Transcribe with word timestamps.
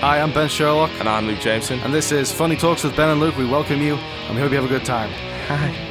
Hi, 0.00 0.20
I'm 0.20 0.32
Ben 0.32 0.48
Sherlock, 0.50 0.90
And 1.00 1.08
I'm 1.08 1.26
Luke 1.26 1.40
Jameson. 1.40 1.80
and 1.80 1.92
this 1.94 2.12
is 2.12 2.30
Funny 2.30 2.56
Talks 2.56 2.84
with 2.84 2.94
Ben 2.94 3.08
and 3.08 3.20
Luke. 3.20 3.36
We 3.38 3.46
welcome 3.46 3.80
you, 3.80 3.94
and 3.94 4.34
we 4.34 4.40
hope 4.42 4.50
you 4.50 4.56
have 4.56 4.66
a 4.66 4.68
good 4.68 4.84
time. 4.84 5.10
Hi. 5.48 5.90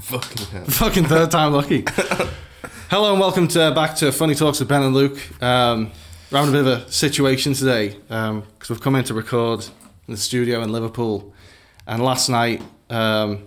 Fucking 0.00 0.46
hell. 0.46 0.64
Fucking 0.64 1.04
third 1.04 1.30
time 1.30 1.52
lucky. 1.52 1.84
Hello 2.90 3.12
and 3.12 3.20
welcome 3.20 3.48
to 3.48 3.72
back 3.72 3.94
to 3.96 4.10
Funny 4.12 4.34
Talks 4.34 4.60
with 4.60 4.68
Ben 4.68 4.82
and 4.82 4.94
Luke. 4.94 5.18
Um, 5.42 5.90
we're 6.32 6.38
having 6.38 6.54
a 6.54 6.62
bit 6.62 6.66
of 6.72 6.88
a 6.88 6.90
situation 6.92 7.52
today 7.54 7.90
because 8.08 8.68
we've 8.70 8.80
come 8.80 8.94
in 8.96 9.04
to 9.04 9.14
record 9.14 9.64
in 10.08 10.14
the 10.14 10.16
studio 10.16 10.62
in 10.62 10.72
Liverpool, 10.72 11.32
and 11.86 12.02
last 12.02 12.28
night, 12.28 12.62
um, 12.90 13.46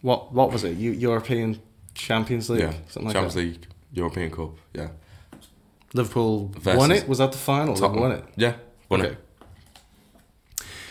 what 0.00 0.32
what 0.32 0.52
was 0.52 0.64
it? 0.64 0.76
Eu- 0.76 0.92
European 0.92 1.60
Champions 1.94 2.48
League, 2.48 2.60
Yeah. 2.62 2.72
something 2.88 3.04
like 3.06 3.14
Champions 3.14 3.34
that. 3.34 3.40
League, 3.40 3.66
European 3.92 4.30
Cup. 4.30 4.50
Yeah. 4.72 4.88
Liverpool 5.92 6.52
Versus 6.58 6.78
won 6.78 6.92
it. 6.92 7.08
Was 7.08 7.18
that 7.18 7.32
the 7.32 7.38
final? 7.38 7.74
Tottenham. 7.74 8.00
won 8.00 8.12
it. 8.12 8.24
Yeah. 8.36 8.54
Won 8.88 9.00
Okay. 9.02 9.10
it. 9.12 9.18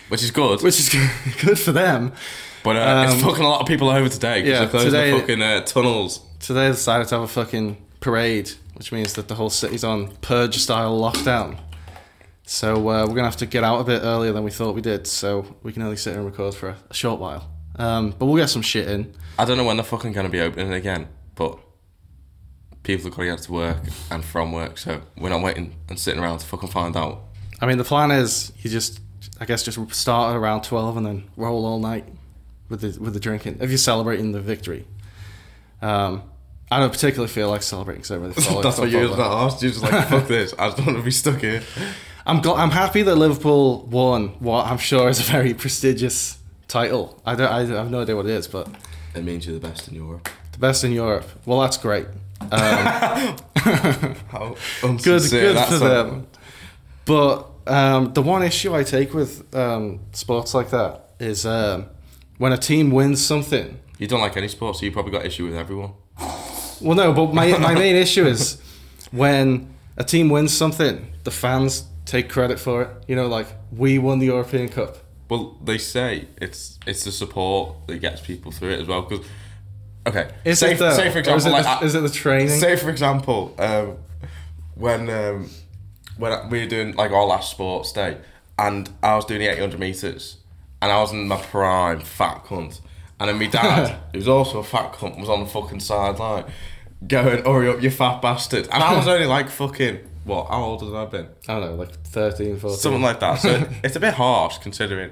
Which 0.10 0.24
is 0.24 0.32
good. 0.32 0.62
Which 0.62 0.80
is 0.80 0.90
good, 0.90 1.10
good 1.46 1.60
for 1.60 1.72
them. 1.72 2.12
but 2.64 2.76
uh, 2.76 3.06
it's 3.08 3.14
um, 3.24 3.30
fucking 3.30 3.46
a 3.46 3.48
lot 3.48 3.62
of 3.62 3.68
people 3.68 3.90
over 3.90 4.10
today 4.10 4.42
because 4.42 4.52
yeah, 4.52 4.60
they're 4.60 4.70
closing 4.70 4.92
today- 4.92 5.12
the 5.12 5.20
fucking 5.20 5.42
uh, 5.42 5.62
tunnels. 5.62 6.20
Today 6.40 6.66
they 6.68 6.72
decided 6.72 7.08
to 7.10 7.16
have 7.16 7.24
a 7.24 7.28
fucking 7.28 7.78
parade, 8.02 8.52
which 8.80 8.92
means 8.92 9.14
that 9.14 9.28
the 9.28 9.36
whole 9.36 9.52
city's 9.52 9.84
on 9.84 10.08
purge 10.22 10.58
style 10.58 11.00
lockdown. 11.00 11.60
So 12.44 12.90
uh, 12.90 13.06
we're 13.06 13.14
gonna 13.14 13.26
have 13.26 13.38
to 13.38 13.46
get 13.46 13.64
out 13.64 13.82
a 13.82 13.84
bit 13.84 14.02
earlier 14.02 14.32
than 14.32 14.44
we 14.44 14.50
thought 14.50 14.74
we 14.74 14.82
did, 14.82 15.06
so 15.06 15.56
we 15.62 15.72
can 15.72 15.84
only 15.84 15.98
sit 15.98 16.16
and 16.16 16.26
record 16.26 16.56
for 16.56 16.70
a, 16.70 16.78
a 16.90 16.94
short 16.94 17.20
while. 17.20 17.52
Um, 17.76 18.16
but 18.18 18.26
we'll 18.26 18.38
get 18.38 18.50
some 18.50 18.64
shit 18.64 18.88
in. 18.88 19.14
I 19.38 19.46
don't 19.46 19.58
know 19.58 19.66
when 19.66 19.78
they're 19.78 19.84
fucking 19.84 20.14
going 20.14 20.26
to 20.26 20.32
be 20.32 20.42
opening 20.42 20.74
again, 20.74 21.08
but 21.36 21.60
people 22.82 23.08
are 23.08 23.12
gonna 23.12 23.30
get 23.30 23.40
to 23.44 23.52
work 23.52 23.78
and 24.10 24.24
from 24.24 24.52
work, 24.52 24.78
so 24.78 25.02
we're 25.18 25.30
not 25.30 25.44
waiting 25.44 25.76
and 25.90 26.00
sitting 26.00 26.20
around 26.20 26.40
to 26.40 26.46
fucking 26.46 26.70
find 26.70 26.98
out. 26.98 27.22
I 27.62 27.68
mean, 27.68 27.78
the 27.78 27.84
plan 27.84 28.10
is 28.10 28.54
you 28.62 28.70
just, 28.70 29.02
I 29.40 29.46
guess, 29.46 29.62
just 29.64 29.78
start 29.94 30.32
at 30.32 30.38
around 30.38 30.64
twelve 30.64 30.96
and 30.98 31.06
then 31.06 31.26
roll 31.36 31.66
all 31.66 31.80
night 31.80 32.06
with 32.70 32.82
the 32.82 32.98
with 33.00 33.14
the 33.14 33.20
drinking. 33.20 33.58
If 33.60 33.70
you're 33.70 33.78
celebrating 33.78 34.32
the 34.32 34.42
victory, 34.42 34.88
um, 35.82 36.24
I 36.72 36.80
don't 36.80 36.92
particularly 36.92 37.32
feel 37.32 37.50
like 37.50 37.64
celebrating 37.64 38.02
because 38.02 38.12
I 38.12 38.16
really 38.18 38.34
follow 38.42 38.62
That's 38.62 38.78
what 38.78 38.90
you 38.92 39.00
football, 39.08 39.10
was 39.10 39.18
but- 39.18 39.30
not 39.30 39.46
asked. 39.46 39.62
You're 39.64 39.72
just 39.72 39.84
like, 39.84 40.08
fuck 40.08 40.28
this. 40.38 40.54
I 40.60 40.68
just 40.68 40.78
don't 40.78 40.86
want 40.88 40.98
to 41.00 41.04
be 41.04 41.12
stuck 41.12 41.40
here. 41.40 41.64
I'm 42.26 42.48
I'm 42.48 42.70
happy 42.72 43.02
that 43.04 43.16
Liverpool 43.16 43.86
won 43.88 44.30
what 44.40 44.68
I'm 44.68 44.78
sure 44.78 45.10
is 45.10 45.20
a 45.20 45.24
very 45.32 45.54
prestigious 45.56 46.38
title. 46.68 47.20
I 47.26 47.34
don't 47.36 47.52
I 47.52 47.66
have 47.66 47.90
no 47.90 48.02
idea 48.02 48.16
what 48.16 48.26
it 48.28 48.32
is, 48.34 48.48
but 48.48 48.68
It 49.16 49.24
means 49.24 49.48
you're 49.48 49.58
the 49.60 49.68
best 49.68 49.88
in 49.88 49.96
Europe. 49.96 50.30
the 50.52 50.60
best 50.60 50.84
in 50.84 50.92
Europe. 50.92 51.26
Well, 51.46 51.60
that's 51.62 51.78
great. 51.78 52.06
Um, 52.42 52.50
How 53.58 54.56
good, 54.82 55.30
good 55.30 55.58
for 55.68 55.78
them. 55.80 56.28
But 57.06 57.48
um, 57.68 58.14
the 58.14 58.22
one 58.22 58.44
issue 58.44 58.76
I 58.76 58.84
take 58.84 59.14
with 59.14 59.54
um, 59.56 60.02
sports 60.12 60.54
like 60.54 60.70
that 60.70 61.10
is 61.20 61.46
um, 61.46 61.86
when 62.38 62.52
a 62.54 62.58
team 62.58 62.92
wins 62.92 63.26
something. 63.26 63.80
You 63.98 64.08
don't 64.08 64.22
like 64.22 64.38
any 64.38 64.48
sport, 64.48 64.78
so 64.78 64.86
you 64.86 64.92
probably 64.92 65.12
got 65.12 65.26
issue 65.26 65.46
with 65.46 65.56
everyone. 65.56 65.92
Well, 66.82 66.96
no, 66.96 67.14
but 67.14 67.34
my 67.34 67.58
my 67.58 67.74
main 67.74 67.96
issue 67.96 68.26
is 68.26 68.62
when 69.12 69.74
a 69.98 70.04
team 70.04 70.30
wins 70.30 70.56
something, 70.56 71.12
the 71.24 71.32
fans 71.32 71.86
take 72.06 72.30
credit 72.30 72.60
for 72.60 72.82
it. 72.84 72.90
You 73.08 73.16
know, 73.16 73.28
like 73.28 73.48
we 73.72 74.00
won 74.00 74.20
the 74.20 74.28
European 74.28 74.70
Cup. 74.70 74.98
Well, 75.30 75.58
they 75.64 75.78
say 75.78 76.28
it's 76.42 76.80
it's 76.88 77.04
the 77.04 77.12
support 77.12 77.76
that 77.88 78.00
gets 78.00 78.22
people 78.22 78.52
through 78.52 78.72
it 78.72 78.80
as 78.82 78.88
well. 78.88 79.04
Because 79.04 79.26
okay, 80.08 80.32
Is 80.46 80.60
say, 80.60 80.74
it 80.74 80.80
though? 80.80 80.94
say 80.94 81.12
for 81.12 81.20
example, 81.20 81.38
is 81.38 81.46
it, 81.46 81.50
like, 81.52 81.64
the, 81.64 81.70
I- 81.70 81.84
is 81.86 81.96
it 81.96 82.02
the 82.02 82.10
training? 82.10 82.50
say 82.60 82.76
for 82.76 82.90
example, 82.90 83.54
um, 83.60 83.98
when 84.76 85.10
um, 85.10 85.50
when 86.18 86.50
we 86.50 86.62
were 86.62 86.68
doing 86.68 86.96
like 86.96 87.12
our 87.12 87.26
last 87.26 87.52
sports 87.52 87.92
day, 87.92 88.18
and 88.58 88.90
I 89.04 89.16
was 89.16 89.26
doing 89.26 89.40
the 89.42 89.48
eight 89.48 89.60
hundred 89.60 89.80
meters, 89.80 90.38
and 90.82 90.92
I 90.92 91.00
was 91.00 91.12
in 91.12 91.28
my 91.28 91.38
prime 91.38 92.00
fat 92.00 92.46
cunt, 92.46 92.80
and 93.20 93.30
then 93.30 93.40
my 93.40 93.48
dad, 93.48 93.98
who's 94.14 94.28
also 94.28 94.60
a 94.60 94.64
fat 94.64 94.94
cunt, 94.94 95.20
was 95.20 95.30
on 95.30 95.42
the 95.42 95.46
fucking 95.46 95.80
sideline, 95.80 96.46
going, 97.08 97.44
"Hurry 97.44 97.70
up, 97.70 97.82
you 97.82 97.90
fat 97.90 98.22
bastard!" 98.22 98.68
And 98.72 98.84
I 98.84 98.96
was 98.96 99.08
only 99.08 99.26
like 99.26 99.50
fucking 99.50 100.00
what? 100.30 100.48
How 100.48 100.64
old 100.64 100.84
had 100.84 100.94
I 100.94 101.06
been? 101.06 101.28
I 101.48 101.60
don't 101.60 101.72
know, 101.72 101.76
like 101.76 101.92
13, 102.06 102.60
14. 102.60 102.78
Something 102.78 103.02
like 103.02 103.20
that. 103.20 103.36
So 103.40 103.68
it's 103.84 103.96
a 103.96 104.00
bit 104.00 104.14
harsh 104.14 104.60
considering 104.60 105.12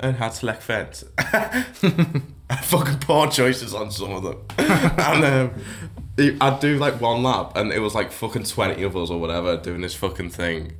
I 0.00 0.10
had 0.10 0.30
to 0.30 0.36
select 0.36 0.62
fence. 0.62 1.04
fucking 2.62 2.98
poor 2.98 3.30
choices 3.30 3.74
on 3.74 3.90
some 3.90 4.12
of 4.12 4.22
them. 4.22 4.38
and 4.58 5.24
um, 5.24 6.38
I'd 6.40 6.60
do 6.60 6.78
like 6.78 7.00
one 7.00 7.22
lap 7.22 7.56
and 7.56 7.72
it 7.72 7.78
was 7.78 7.94
like 7.94 8.10
fucking 8.10 8.44
20 8.44 8.82
of 8.82 8.96
us 8.96 9.10
or 9.10 9.20
whatever 9.20 9.56
doing 9.56 9.82
this 9.82 9.94
fucking 9.94 10.30
thing. 10.30 10.72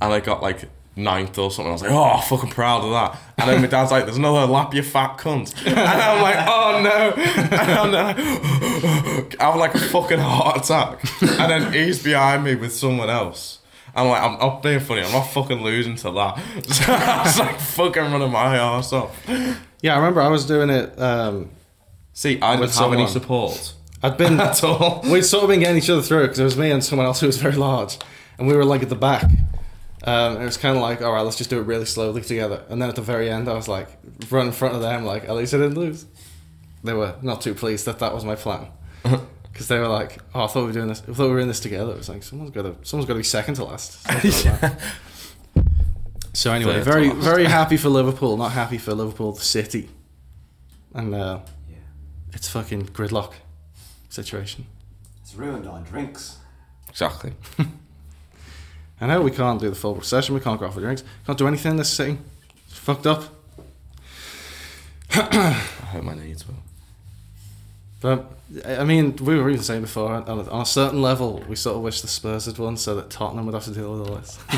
And 0.00 0.12
I 0.12 0.20
got 0.20 0.42
like 0.42 0.68
ninth 0.98 1.38
or 1.38 1.50
something. 1.50 1.70
I 1.70 1.72
was 1.72 1.82
like, 1.82 1.90
oh, 1.92 2.20
fucking 2.28 2.50
proud 2.50 2.84
of 2.84 2.90
that. 2.90 3.18
And 3.38 3.48
then 3.48 3.60
my 3.60 3.66
dad's 3.66 3.90
like, 3.90 4.04
there's 4.04 4.16
another 4.16 4.46
lap, 4.52 4.74
you 4.74 4.82
fat 4.82 5.16
cunt. 5.18 5.54
And 5.66 5.78
I'm 5.78 6.22
like, 6.22 6.36
oh 6.48 6.80
no. 6.82 7.22
And 7.56 7.96
I'm, 7.96 9.52
I'm 9.52 9.58
like 9.58 9.74
a 9.74 9.78
fucking 9.78 10.18
heart 10.18 10.58
attack. 10.64 11.00
And 11.22 11.50
then 11.50 11.72
he's 11.72 12.02
behind 12.02 12.44
me 12.44 12.54
with 12.54 12.72
someone 12.72 13.10
else. 13.10 13.58
I'm 13.94 14.08
like, 14.08 14.22
I'm 14.22 14.38
not 14.38 14.62
being 14.62 14.80
funny. 14.80 15.02
I'm 15.02 15.12
not 15.12 15.22
fucking 15.30 15.62
losing 15.62 15.96
to 15.96 16.10
that. 16.12 16.38
So 16.68 16.92
I 16.92 17.22
was 17.24 17.38
like 17.38 17.58
fucking 17.58 18.02
running 18.02 18.30
my 18.30 18.56
ass 18.56 18.92
off. 18.92 19.16
Yeah, 19.80 19.94
I 19.94 19.98
remember 19.98 20.20
I 20.20 20.28
was 20.28 20.46
doing 20.46 20.70
it. 20.70 21.00
Um, 21.00 21.50
See, 22.12 22.40
I 22.40 22.56
didn't 22.56 22.74
have 22.74 22.92
any 22.92 23.06
support 23.06 23.74
I'd 24.02 24.16
been 24.16 24.38
at 24.40 24.62
all. 24.64 25.02
we'd 25.10 25.22
sort 25.22 25.44
of 25.44 25.50
been 25.50 25.60
getting 25.60 25.76
each 25.78 25.90
other 25.90 26.02
through 26.02 26.22
because 26.22 26.38
it 26.38 26.44
was 26.44 26.56
me 26.56 26.70
and 26.70 26.82
someone 26.84 27.06
else 27.06 27.20
who 27.20 27.26
was 27.26 27.36
very 27.38 27.54
large, 27.56 27.98
and 28.38 28.46
we 28.48 28.54
were 28.54 28.64
like 28.64 28.82
at 28.82 28.88
the 28.88 28.94
back. 28.96 29.24
Um, 30.04 30.40
it 30.40 30.44
was 30.44 30.56
kind 30.56 30.76
of 30.76 30.82
like, 30.82 31.02
all 31.02 31.12
right, 31.12 31.22
let's 31.22 31.36
just 31.36 31.50
do 31.50 31.58
it 31.58 31.64
really 31.64 31.84
slowly 31.84 32.22
together. 32.22 32.62
And 32.68 32.80
then 32.80 32.88
at 32.88 32.94
the 32.96 33.02
very 33.02 33.28
end, 33.30 33.48
I 33.48 33.54
was 33.54 33.66
like, 33.68 33.88
run 34.30 34.46
in 34.46 34.52
front 34.52 34.74
of 34.76 34.80
them, 34.80 35.04
like, 35.04 35.24
at 35.24 35.34
least 35.34 35.54
I 35.54 35.58
didn't 35.58 35.74
lose. 35.76 36.06
They 36.84 36.92
were 36.94 37.16
not 37.22 37.40
too 37.40 37.54
pleased 37.54 37.86
that 37.86 37.98
that 37.98 38.14
was 38.14 38.24
my 38.24 38.34
plan. 38.36 38.68
Because 39.50 39.66
they 39.66 39.78
were 39.80 39.88
like, 39.88 40.18
"Oh, 40.36 40.44
I 40.44 40.46
thought 40.46 40.60
we 40.60 40.66
were 40.66 40.72
doing 40.72 40.86
this. 40.86 41.02
I 41.08 41.12
thought 41.12 41.24
we 41.26 41.30
were 41.32 41.40
in 41.40 41.48
this 41.48 41.58
together." 41.58 41.90
It 41.90 41.96
was 41.96 42.08
like 42.08 42.22
someone's 42.22 42.52
got 42.52 42.62
to, 42.62 42.76
someone's 42.86 43.08
got 43.08 43.14
to 43.14 43.18
be 43.18 43.24
second 43.24 43.54
to 43.54 43.64
last. 43.64 43.98
Like. 44.14 44.72
So 46.32 46.52
anyway, 46.52 46.74
Third 46.74 46.84
very, 46.84 47.10
very 47.10 47.44
happy 47.46 47.76
for 47.76 47.88
Liverpool. 47.88 48.36
Not 48.36 48.52
happy 48.52 48.78
for 48.78 48.94
Liverpool, 48.94 49.32
the 49.32 49.40
city, 49.40 49.88
and 50.94 51.12
uh, 51.12 51.40
Yeah. 51.68 51.76
it's 52.32 52.48
fucking 52.48 52.86
gridlock 52.90 53.32
situation. 54.08 54.66
It's 55.22 55.34
ruined 55.34 55.66
our 55.66 55.80
drinks. 55.80 56.36
Exactly. 56.88 57.32
I 59.00 59.06
know 59.06 59.22
we 59.22 59.30
can't 59.30 59.60
do 59.60 59.70
the 59.70 59.76
full 59.76 60.00
session. 60.02 60.34
We 60.34 60.40
can't 60.40 60.58
go 60.58 60.66
off 60.66 60.74
for 60.74 60.80
drinks. 60.80 61.04
Can't 61.26 61.38
do 61.38 61.46
anything 61.46 61.72
in 61.72 61.76
this 61.76 61.90
city. 61.90 62.18
It's 62.66 62.78
fucked 62.78 63.06
up. 63.06 63.24
I 65.12 65.52
hope 65.92 66.04
my 66.04 66.14
needs 66.14 66.46
will. 66.46 66.56
But 68.00 68.30
I 68.64 68.84
mean, 68.84 69.16
we 69.16 69.36
were 69.36 69.50
even 69.50 69.62
saying 69.62 69.82
before, 69.82 70.10
on 70.12 70.60
a, 70.62 70.66
certain 70.66 71.02
level, 71.02 71.44
we 71.48 71.56
sort 71.56 71.76
of 71.76 71.82
wish 71.82 72.00
the 72.00 72.08
Spurs 72.08 72.46
had 72.46 72.58
won 72.58 72.76
so 72.76 72.94
that 72.96 73.10
Tottenham 73.10 73.46
would 73.46 73.54
have 73.54 73.64
to 73.64 73.72
deal 73.72 73.98
with 73.98 74.08
all 74.08 74.16
this. 74.16 74.38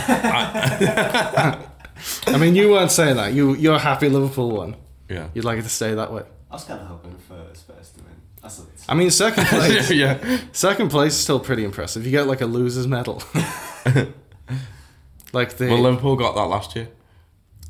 I 2.26 2.38
mean, 2.38 2.54
you 2.54 2.70
weren't 2.70 2.90
saying 2.90 3.16
that. 3.16 3.32
You 3.32 3.54
you're 3.54 3.76
a 3.76 3.78
happy 3.78 4.08
Liverpool 4.08 4.50
won. 4.50 4.76
Yeah. 5.08 5.28
You'd 5.34 5.44
like 5.44 5.58
it 5.58 5.62
to 5.62 5.68
stay 5.68 5.94
that 5.94 6.12
way. 6.12 6.22
I 6.50 6.54
was 6.54 6.64
kind 6.64 6.80
of 6.80 6.86
hoping 6.86 7.16
for 7.28 7.36
Spurs 7.54 7.90
to 7.90 8.02
win. 8.02 8.14
That's 8.42 8.62
I 8.88 8.94
mean, 8.94 9.10
second 9.10 9.46
place. 9.48 9.90
yeah. 9.90 10.40
second 10.52 10.90
place 10.90 11.12
is 11.12 11.20
still 11.20 11.40
pretty 11.40 11.64
impressive. 11.64 12.04
You 12.04 12.10
get 12.10 12.26
like 12.26 12.40
a 12.40 12.46
loser's 12.46 12.86
medal. 12.86 13.22
like 15.32 15.56
the 15.56 15.68
Well, 15.68 15.80
Liverpool 15.80 16.16
got 16.16 16.34
that 16.34 16.46
last 16.46 16.74
year. 16.76 16.88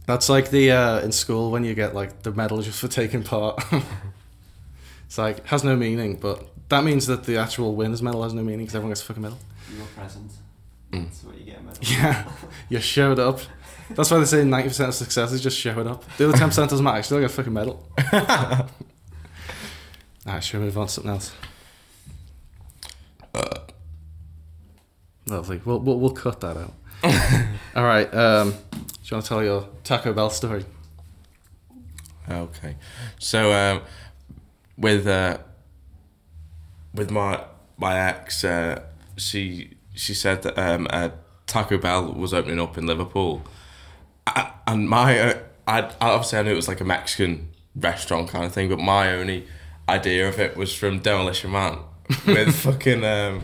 That's 0.06 0.29
like 0.29 0.50
the 0.50 0.73
uh, 0.73 1.00
in 1.00 1.12
school 1.12 1.50
when 1.50 1.65
you 1.65 1.75
get 1.75 1.94
like 1.94 2.23
the 2.23 2.32
medal 2.32 2.61
just 2.62 2.81
for 2.81 2.88
taking 2.88 3.23
part. 3.23 3.62
it's 5.06 5.19
like 5.19 5.47
has 5.47 5.62
no 5.62 5.77
meaning, 5.77 6.17
but 6.17 6.47
that 6.69 6.85
means 6.85 7.06
that 7.06 7.25
the 7.25 7.37
actual 7.37 7.75
winners 7.75 8.03
medal 8.03 8.23
has 8.23 8.32
no 8.35 8.43
meaning 8.43 8.61
because 8.61 8.75
everyone 8.75 8.91
gets 8.91 9.03
a 9.03 9.05
fucking 9.05 9.23
medal. 9.23 9.38
your 9.77 9.87
present. 9.87 10.32
Mm. 10.93 11.05
That's 11.05 11.23
what 11.23 11.38
you 11.38 11.44
get 11.44 11.59
a 11.61 11.62
medal. 11.62 11.79
Yeah, 11.82 12.32
you 12.69 12.81
showed 12.81 13.19
up. 13.19 13.41
That's 13.91 14.11
why 14.11 14.19
they 14.19 14.25
say 14.25 14.44
ninety 14.44 14.69
percent 14.69 14.88
of 14.88 14.94
success 14.94 15.33
is 15.33 15.41
just 15.43 15.59
showing 15.59 15.87
up. 15.87 16.05
The 16.17 16.29
other 16.29 16.38
ten 16.38 16.49
percent 16.49 16.71
doesn't 16.71 16.85
matter. 16.85 16.99
You 16.99 17.03
still 17.05 17.21
get 17.21 17.31
a 17.31 17.33
fucking 17.33 17.53
medal. 17.53 17.87
Alright, 20.26 20.44
should 20.44 20.61
we 20.61 20.67
move 20.67 20.79
on 20.79 20.87
to 20.87 20.93
something 20.93 21.11
else? 21.12 21.33
Lovely. 25.26 25.61
We'll, 25.64 25.78
we'll 25.81 25.99
we'll 25.99 26.11
cut 26.11 26.40
that 26.40 26.56
out. 26.56 26.72
All 27.76 27.84
right. 27.84 28.12
Um, 28.12 28.50
do 28.50 28.78
you 29.05 29.17
want 29.17 29.25
to 29.25 29.28
tell 29.28 29.44
your 29.44 29.69
Taco 29.84 30.12
Bell 30.12 30.31
story? 30.31 30.64
Okay. 32.28 32.76
So 33.19 33.52
um, 33.52 33.82
with 34.76 35.06
uh, 35.06 35.38
with 36.94 37.11
my 37.11 37.44
my 37.76 37.99
ex, 37.99 38.44
uh, 38.44 38.82
she 39.17 39.76
she 39.94 40.14
said 40.14 40.43
that 40.43 40.58
um, 40.58 40.87
uh, 40.90 41.11
Taco 41.46 41.78
Bell 41.78 42.12
was 42.12 42.32
opening 42.34 42.61
up 42.61 42.76
in 42.78 42.87
Liverpool. 42.87 43.43
I, 44.26 44.52
and 44.66 44.88
my 44.88 45.19
uh, 45.19 45.38
I, 45.66 45.81
I 46.00 46.11
obviously 46.11 46.38
I 46.38 46.43
knew 46.43 46.52
it 46.52 46.56
was 46.56 46.69
like 46.69 46.81
a 46.81 46.84
Mexican 46.84 47.50
restaurant 47.76 48.28
kind 48.28 48.44
of 48.44 48.52
thing, 48.52 48.69
but 48.69 48.78
my 48.78 49.12
only 49.12 49.46
idea 49.88 50.28
of 50.28 50.38
it 50.38 50.56
was 50.56 50.75
from 50.75 51.00
Demolition 51.00 51.50
Man 51.50 51.78
with 52.26 52.55
fucking 52.55 53.05
um, 53.05 53.43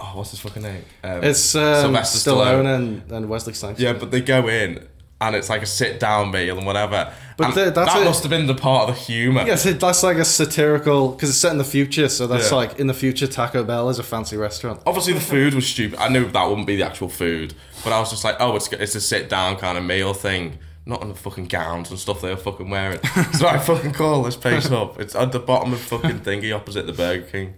oh 0.00 0.12
what's 0.14 0.30
his 0.30 0.40
fucking 0.40 0.62
name? 0.62 0.84
Um, 1.04 1.22
It's 1.24 1.54
um, 1.54 1.74
Sylvester 1.82 2.30
Stallone, 2.30 2.64
Stallone. 2.64 2.74
and, 2.76 3.12
and 3.12 3.28
Wesley 3.28 3.52
Snipes. 3.54 3.80
yeah, 3.80 3.92
but 3.92 4.10
they 4.10 4.20
go 4.20 4.48
in 4.48 4.86
and 5.22 5.36
it's 5.36 5.50
like 5.50 5.60
a 5.62 5.66
sit 5.66 6.00
down 6.00 6.30
meal 6.30 6.56
and 6.56 6.66
whatever. 6.66 7.12
But 7.36 7.54
the- 7.54 7.70
that's 7.70 7.92
that 7.92 8.02
it. 8.02 8.04
must 8.06 8.22
have 8.22 8.30
been 8.30 8.46
the 8.46 8.54
part 8.54 8.88
of 8.88 8.94
the 8.94 9.00
humour. 9.02 9.44
Yes, 9.46 9.66
it, 9.66 9.78
that's 9.78 10.02
like 10.02 10.16
a 10.16 10.24
satirical 10.24 11.10
because 11.10 11.28
it's 11.30 11.38
set 11.38 11.52
in 11.52 11.58
the 11.58 11.64
future. 11.64 12.08
So 12.08 12.26
that's 12.26 12.50
Yeah. 12.50 12.56
like 12.56 12.78
in 12.78 12.86
the 12.86 12.94
future, 12.94 13.26
Taco 13.26 13.62
Bell 13.62 13.90
is 13.90 13.98
a 13.98 14.02
fancy 14.02 14.36
restaurant. 14.38 14.80
Obviously, 14.86 15.12
the 15.12 15.20
food 15.20 15.52
was 15.54 15.66
stupid. 15.66 15.98
I 15.98 16.08
knew 16.08 16.26
that 16.30 16.48
wouldn't 16.48 16.66
be 16.66 16.76
the 16.76 16.84
actual 16.84 17.08
food, 17.10 17.52
but 17.84 17.92
I 17.92 18.00
was 18.00 18.08
just 18.10 18.24
like, 18.24 18.36
oh, 18.40 18.56
it's 18.56 18.72
it's 18.72 18.94
a 18.94 19.00
sit 19.00 19.28
down 19.28 19.56
kind 19.56 19.76
of 19.76 19.84
meal 19.84 20.14
thing, 20.14 20.58
not 20.86 21.02
on 21.02 21.08
the 21.10 21.14
fucking 21.14 21.46
gowns 21.46 21.90
and 21.90 21.98
stuff 21.98 22.22
they 22.22 22.30
were 22.30 22.36
fucking 22.36 22.70
wearing. 22.70 23.00
so 23.34 23.46
I 23.46 23.58
fucking 23.58 23.92
call 23.92 24.22
this 24.22 24.36
place 24.36 24.70
up. 24.70 24.98
It's 24.98 25.14
at 25.14 25.32
the 25.32 25.38
bottom 25.38 25.74
of 25.74 25.80
fucking 25.80 26.20
thingy 26.20 26.54
opposite 26.56 26.86
the 26.86 26.94
Burger 26.94 27.26
King. 27.26 27.54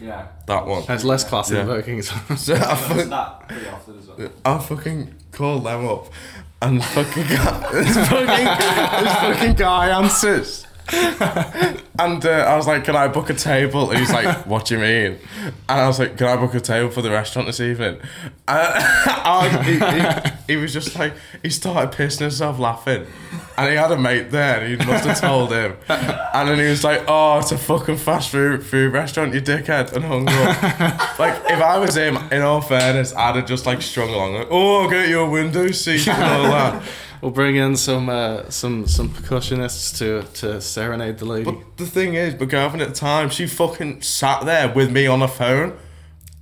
Yeah. 0.00 0.26
That 0.46 0.66
one. 0.66 0.82
And 0.82 0.90
it's 0.90 1.04
less 1.04 1.24
classy 1.24 1.54
than 1.54 1.66
Yeah. 1.66 1.72
Burger 1.74 1.82
King. 1.86 2.02
So 2.02 2.14
I, 2.14 2.28
Does 2.28 2.46
fucking, 2.48 3.08
that 3.10 3.48
pretty 3.48 3.68
often 3.68 3.98
as 3.98 4.06
well. 4.06 4.28
I 4.44 4.58
fucking 4.58 5.14
called 5.32 5.64
them 5.64 5.86
up, 5.88 6.08
and 6.62 6.84
fucking 6.96 7.22
guy, 7.24 7.72
this 7.72 7.94
fucking 8.08 9.04
this 9.04 9.14
fucking 9.14 9.54
guy 9.54 9.88
answers. 9.98 10.66
And 11.98 12.24
uh, 12.26 12.30
I 12.30 12.56
was 12.56 12.66
like, 12.66 12.84
"Can 12.84 12.94
I 12.94 13.08
book 13.08 13.30
a 13.30 13.34
table?" 13.34 13.90
And 13.90 13.98
he's 13.98 14.12
like, 14.12 14.46
"What 14.46 14.66
do 14.66 14.74
you 14.74 14.80
mean?" 14.80 15.18
And 15.68 15.80
I 15.80 15.86
was 15.86 15.98
like, 15.98 16.18
"Can 16.18 16.26
I 16.26 16.36
book 16.36 16.54
a 16.54 16.60
table 16.60 16.90
for 16.90 17.00
the 17.00 17.10
restaurant 17.10 17.48
this 17.48 17.60
evening?" 17.60 17.98
And 18.48 18.72
I, 18.78 19.62
he, 19.64 20.52
he, 20.52 20.54
he 20.54 20.60
was 20.60 20.72
just 20.72 20.96
like, 20.96 21.12
he 21.42 21.50
started 21.50 21.96
pissing 21.96 22.20
himself 22.20 22.60
laughing, 22.60 23.06
and 23.56 23.70
he 23.70 23.76
had 23.76 23.90
a 23.90 23.98
mate 23.98 24.30
there, 24.30 24.60
and 24.60 24.80
he 24.80 24.86
must 24.86 25.04
have 25.04 25.20
told 25.20 25.50
him. 25.50 25.76
And 25.88 26.48
then 26.48 26.58
he 26.58 26.66
was 26.66 26.84
like, 26.84 27.02
"Oh, 27.08 27.38
it's 27.38 27.50
a 27.50 27.58
fucking 27.58 27.96
fast 27.96 28.30
food 28.30 28.64
food 28.64 28.92
restaurant, 28.92 29.34
you 29.34 29.40
dickhead," 29.40 29.92
and 29.94 30.04
hung 30.04 30.28
up. 30.28 31.18
like 31.18 31.34
if 31.50 31.60
I 31.60 31.78
was 31.78 31.96
him, 31.96 32.16
in 32.30 32.42
all 32.42 32.60
fairness, 32.60 33.14
I'd 33.14 33.36
have 33.36 33.46
just 33.46 33.66
like 33.66 33.80
strung 33.82 34.10
along, 34.10 34.34
like, 34.34 34.48
"Oh, 34.50 34.88
get 34.88 35.08
you 35.08 35.20
a 35.20 35.30
window 35.30 35.70
seat 35.70 36.06
and 36.06 36.22
all 36.22 36.42
that." 36.44 36.82
We'll 37.22 37.30
bring 37.30 37.56
in 37.56 37.76
some 37.76 38.08
uh, 38.08 38.48
some 38.50 38.86
some 38.86 39.08
percussionists 39.08 39.96
to 39.98 40.22
to 40.40 40.60
serenade 40.60 41.18
the 41.18 41.24
lady. 41.24 41.44
But 41.50 41.76
the 41.76 41.86
thing 41.86 42.14
is, 42.14 42.34
girlfriend 42.34 42.82
at 42.82 42.88
the 42.88 42.94
time, 42.94 43.30
she 43.30 43.46
fucking 43.46 44.02
sat 44.02 44.44
there 44.44 44.72
with 44.72 44.90
me 44.90 45.06
on 45.06 45.20
the 45.20 45.28
phone. 45.28 45.76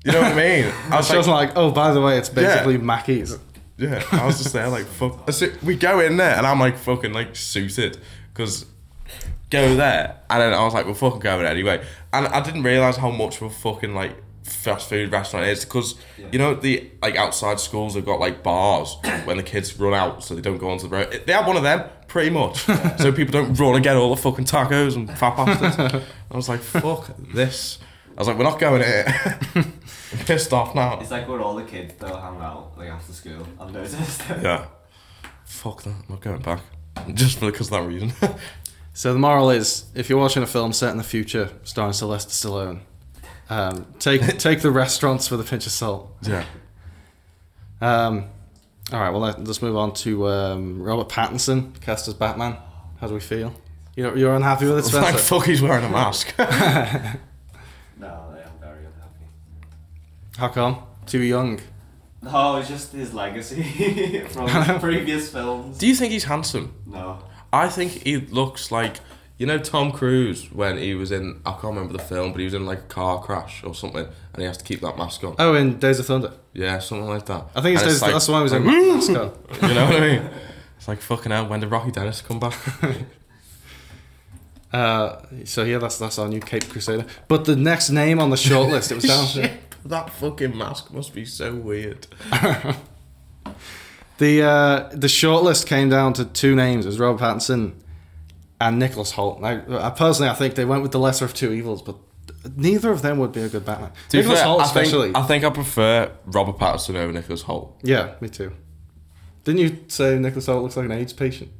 You 0.04 0.12
know 0.12 0.20
what 0.20 0.32
I 0.32 0.36
mean? 0.36 0.72
I 0.90 0.98
was 0.98 1.08
she 1.08 1.16
was 1.16 1.28
like, 1.28 1.50
like, 1.50 1.58
"Oh, 1.58 1.70
by 1.70 1.92
the 1.92 2.00
way, 2.00 2.18
it's 2.18 2.28
basically 2.28 2.78
Mackey's." 2.78 3.38
yeah, 3.76 4.02
I 4.12 4.26
was 4.26 4.38
just 4.38 4.52
there 4.52 4.68
like, 4.68 4.86
fuck. 4.86 5.28
We 5.62 5.76
go 5.76 6.00
in 6.00 6.16
there 6.16 6.36
and 6.36 6.46
I'm 6.46 6.60
like 6.60 6.78
fucking 6.78 7.12
like 7.12 7.34
suited 7.34 7.98
because 8.32 8.66
go 9.50 9.74
there 9.74 10.20
and 10.30 10.42
then 10.42 10.54
I 10.54 10.64
was 10.64 10.74
like, 10.74 10.86
we're 10.86 10.94
fucking 10.94 11.20
going 11.20 11.46
anyway. 11.46 11.84
And 12.12 12.26
I 12.28 12.40
didn't 12.40 12.62
realize 12.62 12.96
how 12.96 13.10
much 13.10 13.36
of 13.36 13.42
a 13.42 13.50
fucking 13.50 13.94
like 13.94 14.16
fast 14.44 14.88
food 14.88 15.10
restaurant 15.10 15.46
is 15.46 15.64
because 15.64 15.94
you 16.30 16.38
know 16.38 16.54
the 16.54 16.90
like 17.00 17.16
outside 17.16 17.58
schools 17.58 17.94
have 17.94 18.04
got 18.04 18.20
like 18.20 18.42
bars 18.42 18.96
when 19.24 19.36
the 19.38 19.42
kids 19.42 19.78
run 19.78 19.94
out 19.94 20.22
so 20.22 20.34
they 20.34 20.40
don't 20.40 20.58
go 20.58 20.70
onto 20.70 20.88
the 20.88 20.94
road. 20.94 21.22
They 21.26 21.32
have 21.32 21.46
one 21.46 21.56
of 21.56 21.62
them 21.62 21.88
pretty 22.08 22.30
much, 22.30 22.58
so 22.98 23.12
people 23.12 23.32
don't 23.32 23.54
run 23.54 23.74
and 23.74 23.82
get 23.84 23.96
all 23.96 24.14
the 24.14 24.20
fucking 24.20 24.44
tacos 24.44 24.96
and 24.96 25.08
fat 25.18 25.36
bastards. 25.36 26.04
I 26.30 26.36
was 26.36 26.48
like, 26.48 26.60
fuck 26.60 27.10
this. 27.18 27.78
I 28.16 28.20
was 28.20 28.28
like, 28.28 28.38
we're 28.38 28.44
not 28.44 28.60
going 28.60 28.82
here. 28.82 29.04
I'm 29.54 30.18
pissed 30.24 30.52
off 30.52 30.74
now. 30.74 31.00
It's 31.00 31.10
like 31.10 31.26
where 31.26 31.40
all 31.40 31.56
the 31.56 31.64
kids 31.64 31.94
they'll 31.94 32.16
hang 32.16 32.40
out 32.40 32.74
like 32.76 32.88
after 32.88 33.12
school. 33.12 33.46
I've 33.58 33.72
noticed. 33.72 34.22
Yeah. 34.28 34.66
Fuck 35.44 35.82
that. 35.82 35.90
I'm 35.90 36.04
not 36.08 36.20
going 36.20 36.42
back. 36.42 36.60
Just 37.12 37.40
because 37.40 37.66
of 37.66 37.72
that 37.72 37.82
reason. 37.82 38.12
So 38.96 39.12
the 39.12 39.18
moral 39.18 39.50
is, 39.50 39.86
if 39.96 40.08
you're 40.08 40.20
watching 40.20 40.44
a 40.44 40.46
film 40.46 40.72
set 40.72 40.92
in 40.92 40.98
the 40.98 41.02
future 41.02 41.50
starring 41.64 41.92
Sylvester 41.92 42.30
Stallone, 42.30 42.78
um, 43.50 43.86
take 43.98 44.38
take 44.38 44.60
the 44.62 44.70
restaurants 44.70 45.30
with 45.30 45.40
a 45.40 45.44
pinch 45.44 45.66
of 45.66 45.72
salt. 45.72 46.14
yeah. 46.22 46.44
Um, 47.80 48.26
all 48.92 49.00
right, 49.00 49.10
well 49.10 49.20
let, 49.20 49.42
let's 49.44 49.60
move 49.62 49.76
on 49.76 49.92
to 49.94 50.28
um, 50.28 50.82
Robert 50.82 51.08
Pattinson 51.08 51.78
cast 51.80 52.08
as 52.08 52.14
Batman. 52.14 52.56
How 53.00 53.08
do 53.08 53.14
we 53.14 53.20
feel? 53.20 53.54
You're, 53.96 54.16
you're 54.16 54.34
unhappy 54.34 54.66
with 54.66 54.76
it, 54.76 54.78
It's 54.86 54.94
like, 54.94 55.16
fuck, 55.18 55.44
he's 55.46 55.60
wearing 55.62 55.84
a 55.84 55.88
mask. 55.90 56.34
No, 57.96 58.08
I 58.08 58.38
am 58.40 58.58
very 58.60 58.84
unhappy. 58.86 59.26
How 60.36 60.48
come? 60.48 60.78
Too 61.06 61.20
young. 61.22 61.60
No, 62.22 62.56
it's 62.56 62.68
just 62.68 62.92
his 62.92 63.14
legacy 63.14 64.20
from 64.30 64.48
previous 64.80 65.30
films. 65.30 65.78
Do 65.78 65.86
you 65.86 65.94
think 65.94 66.12
he's 66.12 66.24
handsome? 66.24 66.74
No. 66.86 67.18
I 67.52 67.68
think 67.68 67.92
he 68.02 68.16
looks 68.16 68.72
like, 68.72 68.96
you 69.44 69.48
know, 69.48 69.58
Tom 69.58 69.92
Cruise 69.92 70.50
when 70.50 70.78
he 70.78 70.94
was 70.94 71.12
in, 71.12 71.42
I 71.44 71.50
can't 71.52 71.64
remember 71.64 71.92
the 71.92 71.98
film, 71.98 72.32
but 72.32 72.38
he 72.38 72.46
was 72.46 72.54
in 72.54 72.64
like 72.64 72.78
a 72.78 72.82
car 72.82 73.20
crash 73.20 73.62
or 73.62 73.74
something 73.74 74.06
and 74.06 74.38
he 74.38 74.44
has 74.44 74.56
to 74.56 74.64
keep 74.64 74.80
that 74.80 74.96
mask 74.96 75.22
on. 75.22 75.34
Oh, 75.38 75.52
in 75.54 75.78
Days 75.78 75.98
of 75.98 76.06
Thunder. 76.06 76.32
Yeah, 76.54 76.78
something 76.78 77.06
like 77.06 77.26
that. 77.26 77.44
I 77.54 77.60
think 77.60 77.74
it's, 77.74 77.84
Days, 77.84 78.00
like- 78.00 78.12
that's 78.12 78.26
one 78.26 78.38
he 78.40 78.42
was 78.44 78.52
in. 78.54 78.64
like, 78.64 78.74
Mexico. 78.94 79.38
You 79.68 79.74
know 79.74 79.84
what 79.84 79.96
I 79.96 80.00
mean? 80.00 80.30
It's 80.78 80.88
like 80.88 81.02
fucking 81.02 81.30
hell. 81.30 81.46
When 81.46 81.60
did 81.60 81.70
Rocky 81.70 81.90
Dennis 81.90 82.22
come 82.22 82.40
back? 82.40 82.54
Uh, 84.72 85.22
so 85.44 85.62
yeah, 85.62 85.78
that's 85.78 85.98
that's 85.98 86.18
our 86.18 86.26
new 86.26 86.40
Cape 86.40 86.68
Crusader. 86.68 87.06
But 87.28 87.44
the 87.44 87.54
next 87.54 87.90
name 87.90 88.18
on 88.18 88.30
the 88.30 88.36
shortlist, 88.36 88.90
it 88.90 88.96
was 88.96 89.04
down 89.04 89.26
Shit, 89.28 89.52
that 89.84 90.10
fucking 90.10 90.58
mask 90.58 90.92
must 90.92 91.14
be 91.14 91.24
so 91.24 91.54
weird. 91.54 92.08
the 94.18 94.42
uh, 94.42 94.88
the 94.92 95.06
shortlist 95.06 95.66
came 95.66 95.90
down 95.90 96.12
to 96.14 96.24
two 96.24 96.56
names. 96.56 96.86
It 96.86 96.88
was 96.88 96.98
Robert 96.98 97.22
Pattinson 97.22 97.74
and 98.60 98.78
Nicholas 98.78 99.12
Hoult. 99.12 99.40
Now, 99.40 99.62
I 99.84 99.90
personally, 99.90 100.30
I 100.30 100.34
think 100.34 100.54
they 100.54 100.64
went 100.64 100.82
with 100.82 100.92
the 100.92 100.98
lesser 101.00 101.24
of 101.24 101.34
two 101.34 101.52
evils, 101.52 101.82
but 101.82 101.96
neither 102.56 102.90
of 102.90 103.02
them 103.02 103.18
would 103.18 103.32
be 103.32 103.40
a 103.42 103.48
good 103.48 103.64
Batman. 103.64 103.90
To 104.10 104.16
Nicholas 104.16 104.38
fair, 104.40 104.48
Hoult, 104.48 104.60
I 104.60 104.64
think, 104.66 104.86
especially. 104.86 105.12
I 105.14 105.22
think 105.22 105.44
I 105.44 105.50
prefer 105.50 106.12
Robert 106.26 106.58
Pattinson 106.58 106.94
over 106.96 107.12
Nicholas 107.12 107.42
Hoult. 107.44 107.72
yeah, 107.82 108.14
me 108.20 108.28
too. 108.28 108.52
Didn't 109.44 109.60
you 109.60 109.78
say 109.88 110.18
Nicholas 110.18 110.46
Hoult 110.46 110.62
looks 110.62 110.76
like 110.76 110.86
an 110.86 110.92
AIDS 110.92 111.12
patient? 111.12 111.50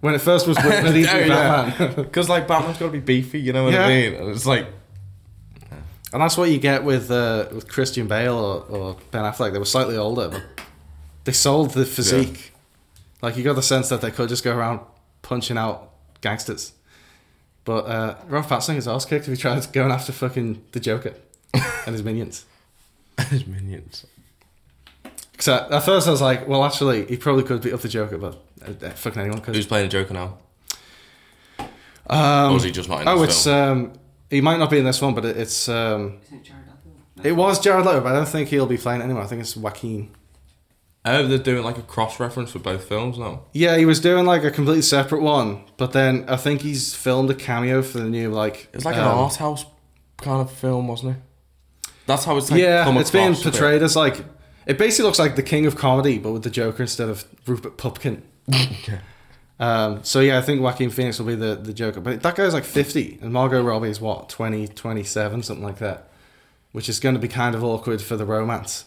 When 0.00 0.14
it 0.14 0.20
first 0.20 0.46
was 0.46 0.56
written 0.64 0.94
yeah. 0.96 1.28
Batman. 1.28 1.94
Because 2.04 2.28
like 2.28 2.46
Batman's 2.48 2.78
got 2.78 2.86
to 2.86 2.92
be 2.92 3.00
beefy, 3.00 3.40
you 3.40 3.52
know 3.52 3.64
what 3.64 3.72
Yeah. 3.74 3.86
I 3.86 3.88
mean? 3.88 4.14
And 4.14 4.28
it's 4.30 4.46
like 4.46 4.66
And 6.12 6.22
that's 6.22 6.36
what 6.36 6.50
you 6.50 6.58
get 6.58 6.84
with 6.84 7.10
uh, 7.10 7.48
with 7.52 7.68
Christian 7.68 8.06
Bale 8.08 8.34
or, 8.36 8.62
or 8.76 8.96
Ben 9.10 9.24
Affleck. 9.24 9.52
They 9.52 9.58
were 9.58 9.64
slightly 9.64 9.96
older, 9.96 10.28
but 10.28 10.42
they 11.24 11.32
sold 11.32 11.70
the 11.72 11.84
physique. 11.84 12.52
Like 13.22 13.36
you 13.36 13.42
got 13.44 13.56
the 13.56 13.62
sense 13.62 13.88
that 13.90 14.00
they 14.00 14.10
could 14.10 14.28
just 14.28 14.42
go 14.44 14.56
around 14.56 14.80
punching 15.22 15.58
out 15.58 15.92
gangsters. 16.20 16.72
But 17.64 17.86
uh, 17.86 18.14
Robert 18.28 18.48
Pattinson 18.48 18.76
is 18.76 18.88
ass 18.88 19.04
kicked 19.04 19.28
if 19.28 19.36
he 19.36 19.36
tries 19.36 19.66
going 19.66 19.90
after 19.92 20.12
fucking 20.12 20.64
the 20.72 20.80
Joker 20.80 21.14
and 21.54 21.94
his 21.94 22.02
minions. 22.02 22.46
his 23.28 23.46
minions. 23.46 24.06
So 25.38 25.68
at 25.70 25.80
first 25.80 26.08
I 26.08 26.10
was 26.10 26.20
like, 26.22 26.48
well, 26.48 26.64
actually, 26.64 27.06
he 27.06 27.16
probably 27.16 27.44
could 27.44 27.62
beat 27.62 27.72
up 27.72 27.80
the 27.80 27.88
Joker, 27.88 28.18
but 28.18 28.42
uh, 28.66 28.86
uh, 28.86 28.90
fucking 28.90 29.20
anyone 29.20 29.40
could. 29.40 29.54
Who's 29.54 29.66
playing 29.66 29.86
the 29.86 29.92
Joker 29.92 30.14
now? 30.14 30.38
Um, 32.08 32.52
or 32.52 32.56
is 32.56 32.62
he 32.62 32.70
just 32.70 32.88
not 32.88 33.02
in 33.02 33.08
oh, 33.08 33.20
this 33.20 33.36
it's 33.36 33.44
film? 33.44 33.70
um, 33.70 33.92
he 34.30 34.40
might 34.40 34.58
not 34.58 34.70
be 34.70 34.78
in 34.78 34.84
this 34.84 35.00
one, 35.00 35.14
but 35.14 35.24
it, 35.24 35.36
it's 35.36 35.68
um, 35.68 36.18
Isn't 36.24 36.38
it 36.38 36.44
Jared 36.44 36.64
Leto? 37.16 37.28
it 37.28 37.32
was 37.32 37.60
Jared 37.60 37.84
Leto, 37.84 38.00
but 38.00 38.12
I 38.12 38.16
don't 38.16 38.28
think 38.28 38.48
he'll 38.48 38.66
be 38.66 38.78
playing 38.78 39.02
it 39.02 39.04
anymore. 39.04 39.22
I 39.22 39.26
think 39.26 39.42
it's 39.42 39.56
Joaquin. 39.56 40.10
Oh, 41.04 41.26
they're 41.26 41.38
doing 41.38 41.64
like 41.64 41.78
a 41.78 41.82
cross 41.82 42.20
reference 42.20 42.50
for 42.50 42.58
both 42.58 42.84
films 42.84 43.18
now. 43.18 43.42
Yeah, 43.52 43.76
he 43.76 43.86
was 43.86 44.00
doing 44.00 44.26
like 44.26 44.44
a 44.44 44.50
completely 44.50 44.82
separate 44.82 45.22
one, 45.22 45.64
but 45.76 45.92
then 45.92 46.24
I 46.28 46.36
think 46.36 46.62
he's 46.62 46.94
filmed 46.94 47.30
a 47.30 47.34
cameo 47.34 47.82
for 47.82 47.98
the 47.98 48.08
new 48.08 48.30
like. 48.30 48.68
It's 48.72 48.84
like 48.84 48.96
an 48.96 49.02
um, 49.02 49.18
art 49.18 49.36
house 49.36 49.64
kind 50.18 50.40
of 50.40 50.50
film, 50.50 50.88
wasn't 50.88 51.16
it? 51.16 51.22
That's 52.06 52.24
how 52.24 52.36
it's 52.36 52.50
like. 52.50 52.60
yeah, 52.60 52.98
it's 52.98 53.10
being 53.10 53.24
across 53.26 53.40
a 53.42 53.44
bit. 53.44 53.52
portrayed 53.52 53.82
as 53.82 53.96
like 53.96 54.24
it 54.68 54.76
basically 54.76 55.06
looks 55.06 55.18
like 55.18 55.34
the 55.34 55.42
king 55.42 55.66
of 55.66 55.76
comedy, 55.76 56.18
but 56.18 56.30
with 56.30 56.42
the 56.42 56.50
Joker 56.50 56.82
instead 56.82 57.08
of 57.08 57.24
Rupert 57.46 57.76
Pupkin. 57.76 58.22
Yeah. 58.86 59.00
Um, 59.60 60.04
so 60.04 60.20
yeah, 60.20 60.38
I 60.38 60.40
think 60.40 60.62
Joaquin 60.62 60.90
Phoenix 60.90 61.18
will 61.18 61.26
be 61.26 61.34
the, 61.34 61.56
the 61.56 61.72
Joker, 61.72 62.00
but 62.00 62.22
that 62.22 62.36
guy's 62.36 62.54
like 62.54 62.64
fifty, 62.64 63.18
and 63.20 63.32
Margot 63.32 63.60
Robbie 63.60 63.88
is 63.88 64.00
what 64.00 64.28
20, 64.28 64.68
27, 64.68 65.42
something 65.42 65.64
like 65.64 65.78
that, 65.78 66.08
which 66.70 66.88
is 66.88 67.00
going 67.00 67.16
to 67.16 67.20
be 67.20 67.26
kind 67.26 67.56
of 67.56 67.64
awkward 67.64 68.00
for 68.00 68.16
the 68.16 68.24
romance. 68.24 68.84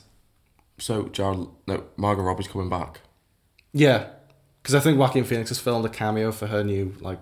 So 0.82 1.04
Jared, 1.10 1.48
no, 1.68 1.84
Margot 1.96 2.24
Robbie's 2.24 2.48
coming 2.48 2.70
back. 2.70 3.02
Yeah, 3.72 4.08
because 4.62 4.76
I 4.76 4.80
think 4.80 4.98
Joaquin 4.98 5.24
Phoenix 5.24 5.50
has 5.50 5.60
filmed 5.60 5.86
a 5.86 5.90
cameo 5.90 6.32
for 6.32 6.48
her 6.48 6.64
new 6.64 6.96
like 7.02 7.20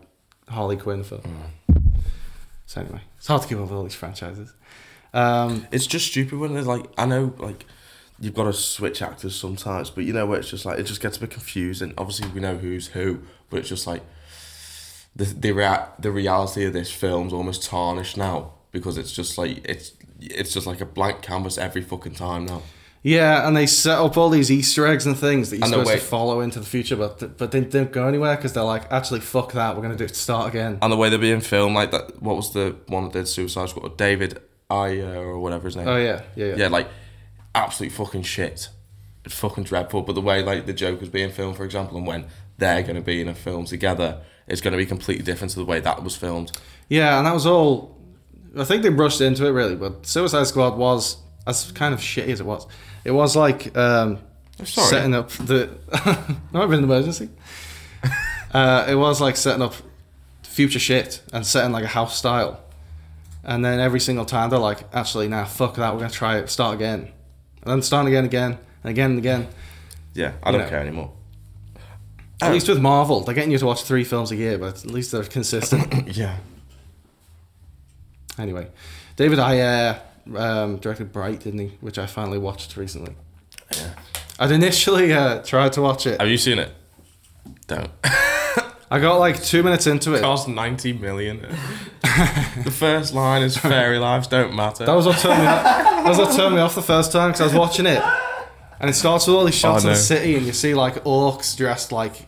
Harley 0.48 0.78
Quinn 0.78 1.04
film. 1.04 1.22
So 2.66 2.82
anyway, 2.82 3.02
it's 3.18 3.28
hard 3.28 3.42
to 3.42 3.48
keep 3.48 3.58
up 3.58 3.64
with 3.64 3.72
all 3.74 3.84
these 3.84 3.96
franchises. 3.96 4.54
Um, 5.14 5.68
It's 5.72 5.88
just 5.88 6.08
stupid 6.08 6.40
when 6.40 6.54
there's 6.54 6.68
like 6.68 6.86
I 6.98 7.06
know 7.06 7.34
like 7.38 7.66
you've 8.20 8.34
got 8.36 8.46
to 8.46 8.54
switch 8.54 9.02
actors 9.02 9.36
sometimes, 9.36 9.90
but 9.90 10.04
you 10.06 10.14
know 10.14 10.26
where 10.26 10.40
it's 10.40 10.50
just 10.50 10.66
like 10.66 10.80
it 10.80 10.84
just 10.84 11.02
gets 11.02 11.18
a 11.18 11.20
bit 11.20 11.32
confusing. 11.32 11.94
Obviously, 11.98 12.30
we 12.30 12.40
know 12.40 12.56
who's 12.58 12.88
who, 12.88 13.20
but 13.50 13.60
it's 13.60 13.70
just 13.70 13.86
like 13.88 14.04
the 15.16 15.26
the 15.26 15.52
rea- 15.52 15.88
the 16.00 16.12
reality 16.12 16.66
of 16.66 16.74
this 16.74 16.92
film's 16.92 17.34
almost 17.34 17.64
tarnished 17.64 18.16
now 18.18 18.54
because 18.72 18.98
it's 18.98 19.12
just 19.12 19.38
like 19.38 19.68
it's 19.68 19.92
it's 20.22 20.54
just 20.54 20.66
like 20.68 20.80
a 20.82 20.86
blank 20.86 21.22
canvas 21.22 21.58
every 21.58 21.82
fucking 21.82 22.14
time 22.16 22.46
now. 22.46 22.62
Yeah, 23.02 23.48
and 23.48 23.56
they 23.56 23.66
set 23.66 23.98
up 23.98 24.18
all 24.18 24.30
these 24.30 24.52
Easter 24.52 24.86
eggs 24.86 25.06
and 25.06 25.18
things 25.18 25.50
that 25.50 25.58
you're 25.58 25.66
And 25.66 25.72
supposed 25.74 25.88
way- 25.88 25.96
to 26.00 26.02
follow 26.06 26.42
into 26.42 26.60
the 26.60 26.66
future, 26.66 26.98
but 26.98 27.38
but 27.38 27.52
they 27.52 27.62
don't 27.62 27.92
go 27.94 28.08
anywhere 28.08 28.36
because 28.36 28.52
they're 28.54 28.64
like, 28.64 28.92
actually, 28.92 29.22
fuck 29.22 29.54
that, 29.54 29.76
we're 29.76 29.82
gonna 29.82 29.96
do 29.96 30.04
it 30.04 30.10
to 30.10 30.14
start 30.16 30.50
again. 30.50 30.78
And 30.82 30.92
the 30.92 30.98
way 30.98 31.10
they're 31.10 31.18
being 31.18 31.40
filmed, 31.42 31.76
like 31.76 31.92
that. 31.92 32.22
What 32.22 32.36
was 32.36 32.52
the 32.52 32.76
one 32.88 33.06
that 33.06 33.14
did 33.14 33.28
Suicide 33.28 33.70
Squad? 33.70 33.98
David 33.98 34.40
Ayer 34.70 35.16
or 35.26 35.40
whatever 35.40 35.68
his 35.68 35.76
name. 35.78 35.88
Oh 35.88 35.96
yeah, 35.98 36.24
yeah, 36.36 36.46
yeah. 36.48 36.56
yeah, 36.58 36.68
like 36.68 36.88
absolute 37.56 37.92
fucking 37.94 38.24
shit. 38.24 38.70
It's 39.26 39.36
fucking 39.36 39.64
dreadful. 39.66 40.02
But 40.02 40.14
the 40.14 40.22
way 40.22 40.44
like 40.44 40.66
the 40.66 40.74
Joker's 40.74 41.10
being 41.10 41.32
filmed, 41.32 41.56
for 41.58 41.64
example, 41.66 41.98
and 41.98 42.06
when 42.06 42.26
they're 42.58 42.84
going 42.84 42.96
to 42.96 43.02
be 43.02 43.22
in 43.22 43.28
a 43.30 43.34
film 43.36 43.66
together, 43.66 44.20
is 44.48 44.60
going 44.62 44.74
to 44.74 44.78
be 44.78 44.86
completely 44.86 45.24
different 45.24 45.52
to 45.52 45.60
the 45.60 45.66
way 45.66 45.80
that 45.80 46.04
was 46.04 46.16
filmed. 46.18 46.52
Yeah, 46.90 47.18
and 47.18 47.26
that 47.28 47.34
was 47.34 47.46
all. 47.46 47.98
I 48.58 48.64
think 48.66 48.84
they 48.84 48.90
rushed 48.90 49.22
into 49.22 49.46
it 49.46 49.52
really, 49.52 49.76
but 49.76 50.06
Suicide 50.06 50.48
Squad 50.48 50.78
was 50.78 51.18
as 51.48 51.72
kind 51.72 51.94
of 51.94 52.00
shitty 52.02 52.28
as 52.30 52.40
it 52.42 52.46
was. 52.46 52.68
It 53.06 53.12
was 53.12 53.36
like 53.36 53.76
um, 53.78 54.20
sorry. 54.64 54.88
setting 54.88 55.14
up 55.16 55.30
the. 55.32 55.70
no, 56.54 56.62
I've 56.64 56.70
been 56.70 56.80
an 56.80 56.84
emergency. 56.86 57.30
uh, 58.54 58.86
it 58.90 58.96
was 58.96 59.22
like 59.22 59.36
setting 59.38 59.62
up 59.62 59.74
future 60.44 60.80
shit 60.80 61.22
and 61.32 61.46
setting 61.46 61.72
like 61.72 61.84
a 61.84 61.88
house 61.88 62.18
style, 62.18 62.60
and 63.44 63.64
then 63.64 63.80
every 63.80 64.00
single 64.00 64.26
time 64.26 64.50
they're 64.50 64.60
like, 64.60 64.84
actually, 64.94 65.28
nah, 65.28 65.46
fuck 65.46 65.76
that, 65.76 65.94
we're 65.94 66.00
gonna 66.02 66.12
try 66.12 66.38
it, 66.38 66.50
start 66.50 66.76
again, 66.76 67.02
and 67.62 67.72
then 67.72 67.82
start 67.82 68.08
again, 68.08 68.26
again, 68.26 68.58
and 68.84 68.92
again 68.92 69.12
and 69.12 69.20
again. 69.20 69.48
Yeah, 70.14 70.34
I 70.44 70.50
You 70.50 70.58
don't 70.58 70.66
know. 70.66 70.70
care 70.70 70.80
anymore. 70.82 71.12
At 72.42 72.52
least 72.54 72.68
with 72.70 72.80
Marvel, 72.80 73.22
they're 73.22 73.36
getting 73.36 73.52
you 73.52 73.58
to 73.58 73.66
watch 73.66 73.84
three 73.84 74.04
films 74.06 74.32
a 74.32 74.36
year, 74.36 74.58
but 74.58 74.84
at 74.84 74.92
least 74.92 75.12
they're 75.12 75.24
consistent. 75.24 76.08
Yeah. 76.18 76.38
Anyway, 78.38 78.70
David 79.18 79.40
Ayer 79.40 80.00
um, 80.36 80.78
directed 80.78 81.12
Bright, 81.12 81.42
didn't 81.42 81.60
he? 81.60 81.68
Which 81.82 81.98
I 81.98 82.06
finally 82.06 82.38
watched 82.38 82.76
recently. 82.78 83.16
Yeah. 83.76 83.94
I'd 84.40 84.52
initially 84.52 85.12
uh, 85.14 85.42
tried 85.44 85.74
to 85.74 85.82
watch 85.82 86.06
it. 86.08 86.20
Have 86.20 86.30
you 86.30 86.38
seen 86.38 86.60
it? 86.60 86.72
Don't. 87.68 87.90
I 88.92 89.00
got 89.00 89.18
like 89.18 89.42
two 89.44 89.62
minutes 89.62 89.86
into 89.86 90.14
it. 90.14 90.18
It 90.20 90.22
cost 90.22 90.48
ninety 90.48 90.94
million. 90.94 91.42
the 92.64 92.72
first 92.76 93.14
line 93.14 93.44
is 93.44 93.56
"Fairy 93.58 94.00
lives 94.00 94.28
don't 94.28 94.56
matter." 94.56 94.86
That 94.86 94.96
was 94.96 95.06
what 95.06 95.20
turned 95.20 95.42
me 95.42 95.48
off. 95.48 95.64
That 95.64 96.06
was 96.08 96.18
what 96.18 96.36
turned 96.36 96.56
me 96.56 96.62
off 96.62 96.74
the 96.76 96.82
first 96.82 97.12
time 97.12 97.30
because 97.30 97.42
I 97.42 97.44
was 97.46 97.54
watching 97.54 97.86
it, 97.86 98.02
and 98.80 98.90
it 98.90 98.94
starts 98.94 99.28
with 99.28 99.36
all 99.36 99.46
these 99.46 99.54
shots 99.54 99.86
Oh, 99.86 99.90
of 99.90 99.92
no. 99.94 99.98
the 99.98 100.04
city, 100.04 100.36
and 100.36 100.46
you 100.46 100.54
see 100.54 100.74
like 100.74 101.04
orcs 101.04 101.56
dressed 101.56 101.92
like, 101.92 102.26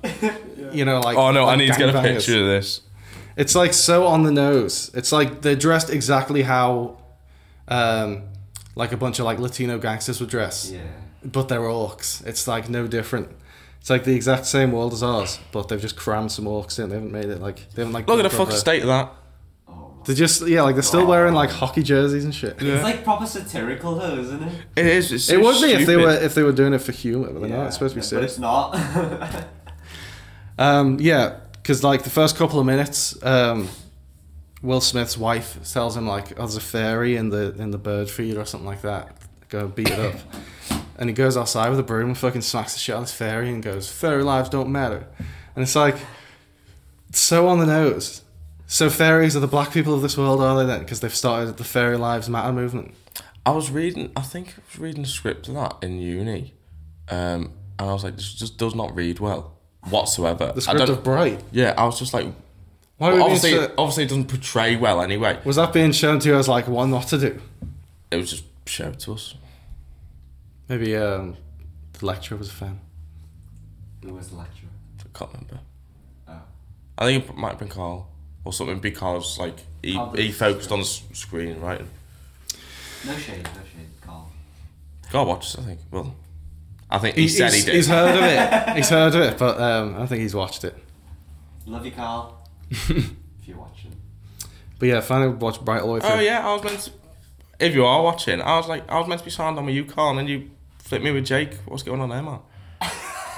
you 0.71 0.85
know, 0.85 0.99
like. 0.99 1.17
oh 1.17 1.31
no, 1.31 1.45
I 1.45 1.55
need 1.55 1.71
to 1.73 1.79
get 1.79 1.89
a 1.89 1.93
gangbangers. 1.93 2.03
picture 2.17 2.39
of 2.41 2.45
this. 2.47 2.81
It's 3.37 3.55
like 3.55 3.73
so 3.73 4.05
on 4.05 4.21
the 4.23 4.31
nose. 4.31 4.91
It's 4.93 5.11
like 5.11 5.41
they're 5.41 5.55
dressed 5.55 5.89
exactly 5.89 6.43
how, 6.43 6.97
um, 7.67 8.23
like 8.75 8.91
a 8.91 8.97
bunch 8.97 9.19
of 9.19 9.25
like 9.25 9.39
Latino 9.39 9.77
gangsters 9.77 10.19
would 10.19 10.29
dress. 10.29 10.71
Yeah. 10.71 10.81
but 11.23 11.47
they're 11.49 11.59
orcs. 11.61 12.25
It's 12.25 12.47
like 12.47 12.69
no 12.69 12.87
different. 12.87 13.29
It's 13.79 13.89
like 13.89 14.03
the 14.03 14.13
exact 14.15 14.45
same 14.45 14.71
world 14.71 14.93
as 14.93 15.01
ours, 15.01 15.39
but 15.51 15.67
they've 15.67 15.81
just 15.81 15.95
crammed 15.95 16.31
some 16.31 16.45
orcs 16.45 16.77
in. 16.77 16.89
They 16.89 16.95
haven't 16.95 17.11
made 17.11 17.25
it 17.25 17.41
like 17.41 17.67
they 17.73 17.81
haven't 17.81 17.93
like. 17.93 18.07
Look 18.07 18.19
at 18.19 18.23
the 18.23 18.29
proper- 18.29 18.51
fucking 18.51 18.59
state 18.59 18.81
of 18.83 18.87
that. 18.89 19.11
Oh. 19.67 19.93
They're 20.05 20.15
just 20.15 20.47
yeah, 20.47 20.61
like 20.61 20.75
they're 20.75 20.83
still 20.83 21.05
wearing 21.07 21.33
like 21.33 21.49
hockey 21.49 21.81
jerseys 21.81 22.23
and 22.23 22.33
shit. 22.33 22.61
It's 22.61 22.83
like 22.83 23.03
proper 23.03 23.25
satirical 23.25 23.95
though, 23.95 24.17
isn't 24.19 24.43
it? 24.43 24.53
It 24.75 24.85
is. 24.85 25.11
It's 25.11 25.29
It 25.29 25.35
so 25.35 25.41
would 25.41 25.61
be 25.61 25.73
if 25.73 25.87
they 25.87 25.97
were 25.97 26.11
if 26.13 26.35
they 26.35 26.43
were 26.43 26.51
doing 26.51 26.73
it 26.73 26.79
for 26.79 26.91
humor, 26.91 27.31
but 27.31 27.41
they're 27.41 27.49
not. 27.49 27.67
It's 27.67 27.75
supposed 27.75 27.95
to 27.95 27.99
be 28.01 28.05
serious. 28.05 28.37
But 28.37 28.73
serious. 28.73 29.15
it's 29.25 29.33
not. 29.33 29.45
Um, 30.59 30.99
yeah, 30.99 31.39
because 31.53 31.83
like 31.83 32.03
the 32.03 32.09
first 32.09 32.35
couple 32.35 32.59
of 32.59 32.65
minutes, 32.65 33.17
um, 33.25 33.67
Will 34.61 34.81
Smith's 34.81 35.17
wife 35.17 35.57
tells 35.71 35.97
him 35.97 36.07
like, 36.07 36.31
"Oh, 36.33 36.39
there's 36.39 36.55
a 36.55 36.61
fairy 36.61 37.15
in 37.15 37.29
the 37.29 37.53
in 37.57 37.71
the 37.71 37.77
bird 37.77 38.09
feed 38.09 38.37
or 38.37 38.45
something 38.45 38.67
like 38.67 38.81
that. 38.83 39.15
Go 39.49 39.67
beat 39.67 39.89
it 39.89 39.99
up." 39.99 40.15
and 40.97 41.09
he 41.09 41.13
goes 41.13 41.35
outside 41.35 41.69
with 41.69 41.79
a 41.79 41.83
broom 41.83 42.09
and 42.09 42.17
fucking 42.17 42.41
smacks 42.41 42.73
the 42.73 42.79
shit 42.79 42.93
out 42.95 42.99
of 42.99 43.03
this 43.05 43.13
fairy 43.13 43.49
and 43.49 43.63
goes, 43.63 43.91
"Fairy 43.91 44.23
lives 44.23 44.49
don't 44.49 44.69
matter." 44.71 45.07
And 45.55 45.63
it's 45.63 45.75
like 45.75 45.97
so 47.11 47.47
on 47.47 47.59
the 47.59 47.65
nose. 47.65 48.21
So 48.67 48.89
fairies 48.89 49.35
are 49.35 49.41
the 49.41 49.47
black 49.47 49.73
people 49.73 49.93
of 49.93 50.01
this 50.01 50.17
world, 50.17 50.39
are 50.39 50.57
they 50.59 50.65
then? 50.65 50.79
Because 50.79 51.01
they've 51.01 51.13
started 51.13 51.57
the 51.57 51.65
Fairy 51.65 51.97
Lives 51.97 52.29
Matter 52.29 52.53
movement. 52.53 52.93
I 53.45 53.51
was 53.51 53.69
reading. 53.69 54.11
I 54.15 54.21
think 54.21 54.49
I 54.57 54.61
was 54.71 54.79
reading 54.79 55.03
a 55.03 55.07
script 55.07 55.49
of 55.49 55.55
that 55.55 55.75
in 55.81 55.99
uni, 55.99 56.53
um, 57.09 57.51
and 57.77 57.89
I 57.89 57.91
was 57.91 58.03
like, 58.05 58.15
this 58.15 58.33
just 58.33 58.57
does 58.57 58.73
not 58.75 58.95
read 58.95 59.19
well 59.19 59.57
whatsoever. 59.89 60.47
The 60.53 60.57
I 60.57 60.59
script 60.59 60.79
don't- 60.79 60.89
of 60.99 61.03
Bright. 61.03 61.41
Yeah, 61.51 61.73
I 61.77 61.83
was 61.85 61.99
just 61.99 62.13
like, 62.13 62.27
Why 63.01 63.13
well, 63.13 63.15
would 63.15 63.21
it 63.21 63.25
be 63.25 63.33
obviously, 63.33 63.51
so- 63.53 63.73
obviously, 63.79 64.03
it 64.03 64.07
doesn't 64.09 64.27
portray 64.27 64.75
well 64.75 65.01
anyway. 65.01 65.39
was 65.43 65.55
that 65.55 65.73
being 65.73 65.91
shown 65.91 66.19
to 66.19 66.29
you 66.29 66.35
as 66.35 66.47
like 66.47 66.67
one 66.67 66.91
not 66.91 67.07
to 67.07 67.17
do? 67.17 67.41
It 68.11 68.17
was 68.17 68.29
just 68.29 68.43
shown 68.67 68.93
to 68.93 69.13
us. 69.13 69.33
Maybe 70.69 70.95
um, 70.95 71.35
the 71.93 72.05
lecturer 72.05 72.37
was 72.37 72.49
a 72.49 72.53
fan. 72.53 72.79
Who 74.03 74.13
was 74.13 74.29
the 74.29 74.35
lecturer? 74.35 74.69
I 74.99 75.17
can't 75.17 75.31
remember. 75.33 75.59
Oh. 76.27 76.41
I 76.99 77.05
think 77.05 77.27
it 77.27 77.35
might 77.35 77.49
have 77.49 77.57
been 77.59 77.69
Carl 77.69 78.07
or 78.45 78.53
something 78.53 78.77
because 78.77 79.39
like 79.39 79.55
he, 79.81 79.95
Carl 79.95 80.13
he 80.13 80.31
focused 80.31 80.71
on 80.71 80.79
the 80.81 80.85
screen, 80.85 81.59
right? 81.59 81.81
No 83.07 83.17
shade, 83.17 83.43
no 83.43 83.61
shade, 83.63 83.87
Carl. 84.01 84.31
Carl 85.09 85.25
watches, 85.25 85.55
I 85.55 85.63
think. 85.63 85.79
Well, 85.89 86.13
I 86.87 86.99
think 86.99 87.15
he, 87.15 87.23
He- 87.23 87.29
said 87.29 87.49
he 87.49 87.55
he's, 87.55 87.65
did. 87.65 87.73
He's 87.73 87.87
heard 87.87 88.15
of 88.15 88.23
it. 88.23 88.75
He's 88.77 88.89
heard 88.89 89.15
of 89.15 89.21
it, 89.21 89.39
but 89.39 89.59
um, 89.59 89.95
I 89.99 90.05
think 90.05 90.21
he's 90.21 90.35
watched 90.35 90.63
it. 90.63 90.75
Love 91.65 91.83
you, 91.83 91.91
Carl. 91.91 92.37
If 92.71 93.11
you're 93.45 93.57
watching. 93.57 93.95
But 94.79 94.85
yeah, 94.87 95.01
finally 95.01 95.33
watched 95.33 95.63
Bright 95.63 95.81
all 95.81 95.87
the 95.89 95.93
way 95.95 95.99
through. 95.99 96.09
Oh 96.09 96.19
yeah, 96.19 96.47
I 96.47 96.53
was 96.53 96.63
meant 96.63 96.79
to. 96.79 96.91
If 97.59 97.75
you 97.75 97.85
are 97.85 98.01
watching, 98.01 98.41
I 98.41 98.57
was 98.57 98.67
like, 98.67 98.89
I 98.89 98.97
was 98.97 99.07
meant 99.07 99.19
to 99.19 99.25
be 99.25 99.31
signed 99.31 99.57
on 99.59 99.65
with 99.67 99.75
you, 99.75 99.85
Carl, 99.85 100.09
and 100.11 100.19
then 100.19 100.27
you 100.27 100.49
flipped 100.79 101.03
me 101.03 101.11
with 101.11 101.25
Jake. 101.25 101.53
What's 101.65 101.83
going 101.83 102.01
on 102.01 102.09
there, 102.09 102.23
man? 102.23 102.39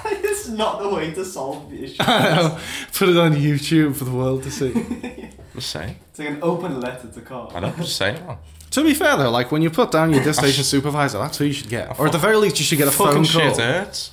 it's 0.06 0.48
not 0.48 0.80
the 0.80 0.88
way 0.88 1.12
to 1.12 1.24
solve 1.24 1.70
the 1.70 1.84
issue. 1.84 1.96
I 2.00 2.36
know. 2.36 2.58
Put 2.94 3.08
it 3.10 3.16
on 3.16 3.34
YouTube 3.34 3.96
for 3.96 4.04
the 4.04 4.12
world 4.12 4.42
to 4.44 4.50
see. 4.50 4.72
Just 5.54 5.70
saying. 5.70 5.96
It's 6.10 6.18
like 6.18 6.28
an 6.28 6.38
open 6.42 6.80
letter 6.80 7.08
to 7.08 7.20
Carl. 7.20 7.52
I 7.54 7.60
know. 7.60 7.72
Just 7.76 7.96
saying, 7.96 8.24
man. 8.26 8.38
to 8.70 8.82
be 8.82 8.94
fair 8.94 9.16
though, 9.16 9.30
like 9.30 9.52
when 9.52 9.60
you 9.62 9.70
put 9.70 9.90
down 9.92 10.12
your 10.12 10.24
dissertation 10.24 10.64
supervisor, 10.64 11.18
that's 11.18 11.38
who 11.38 11.44
you 11.44 11.52
should 11.52 11.68
get. 11.68 11.98
Or 11.98 12.06
at 12.06 12.12
the 12.12 12.18
very 12.18 12.36
least, 12.36 12.58
you 12.58 12.64
should 12.64 12.78
get 12.78 12.88
a 12.88 12.90
Fucking 12.90 13.24
phone 13.24 13.24
call. 13.24 13.40
Fucking 13.42 13.50
shit 13.50 13.64
hurts. 13.64 14.12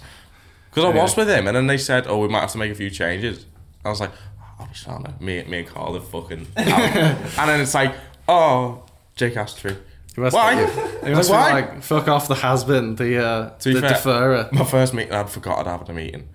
Because 0.69 0.85
I 0.85 0.93
Yeah. 0.95 1.01
was 1.01 1.15
with 1.17 1.29
him, 1.29 1.47
and 1.47 1.55
then 1.55 1.67
they 1.67 1.77
said, 1.77 2.05
"Oh, 2.07 2.19
we 2.19 2.27
might 2.27 2.41
have 2.41 2.51
to 2.51 2.57
make 2.57 2.71
a 2.71 2.75
few 2.75 2.89
changes." 2.89 3.45
I 3.83 3.89
was 3.89 3.99
like, 3.99 4.11
"I'll 4.61 4.67
be 4.67 4.73
signed 4.75 5.07
on." 5.07 5.15
Me, 5.19 5.43
me 5.43 5.59
and 5.59 5.67
Carl 5.67 5.95
are 5.97 5.99
fucking. 6.01 6.47
out. 6.57 6.67
and 6.69 7.49
then 7.49 7.59
it's 7.61 7.73
like, 7.73 7.93
"Oh, 8.27 8.83
Jake 9.15 9.33
Astry." 9.35 9.77
He 10.15 10.19
must 10.21 10.35
Why? 10.35 10.55
Be, 10.65 10.71
he 11.07 11.13
must 11.15 11.29
Like, 11.29 11.29
be 11.29 11.31
why? 11.31 11.51
like, 11.75 11.83
fuck 11.83 12.07
off 12.09 12.27
the 12.27 12.35
has 12.35 12.65
been, 12.65 12.95
the, 12.95 13.25
uh, 13.25 13.49
To 13.59 13.69
be 13.73 13.79
the 13.79 13.81
fair- 13.81 13.91
deferrer. 13.91 14.51
My 14.51 14.65
first 14.65 14.93
meeting, 14.93 15.13
I'd 15.13 15.29
forgot 15.29 15.59
I'd 15.59 15.67
having 15.67 15.89
a 15.89 15.93
meeting. 15.93 16.27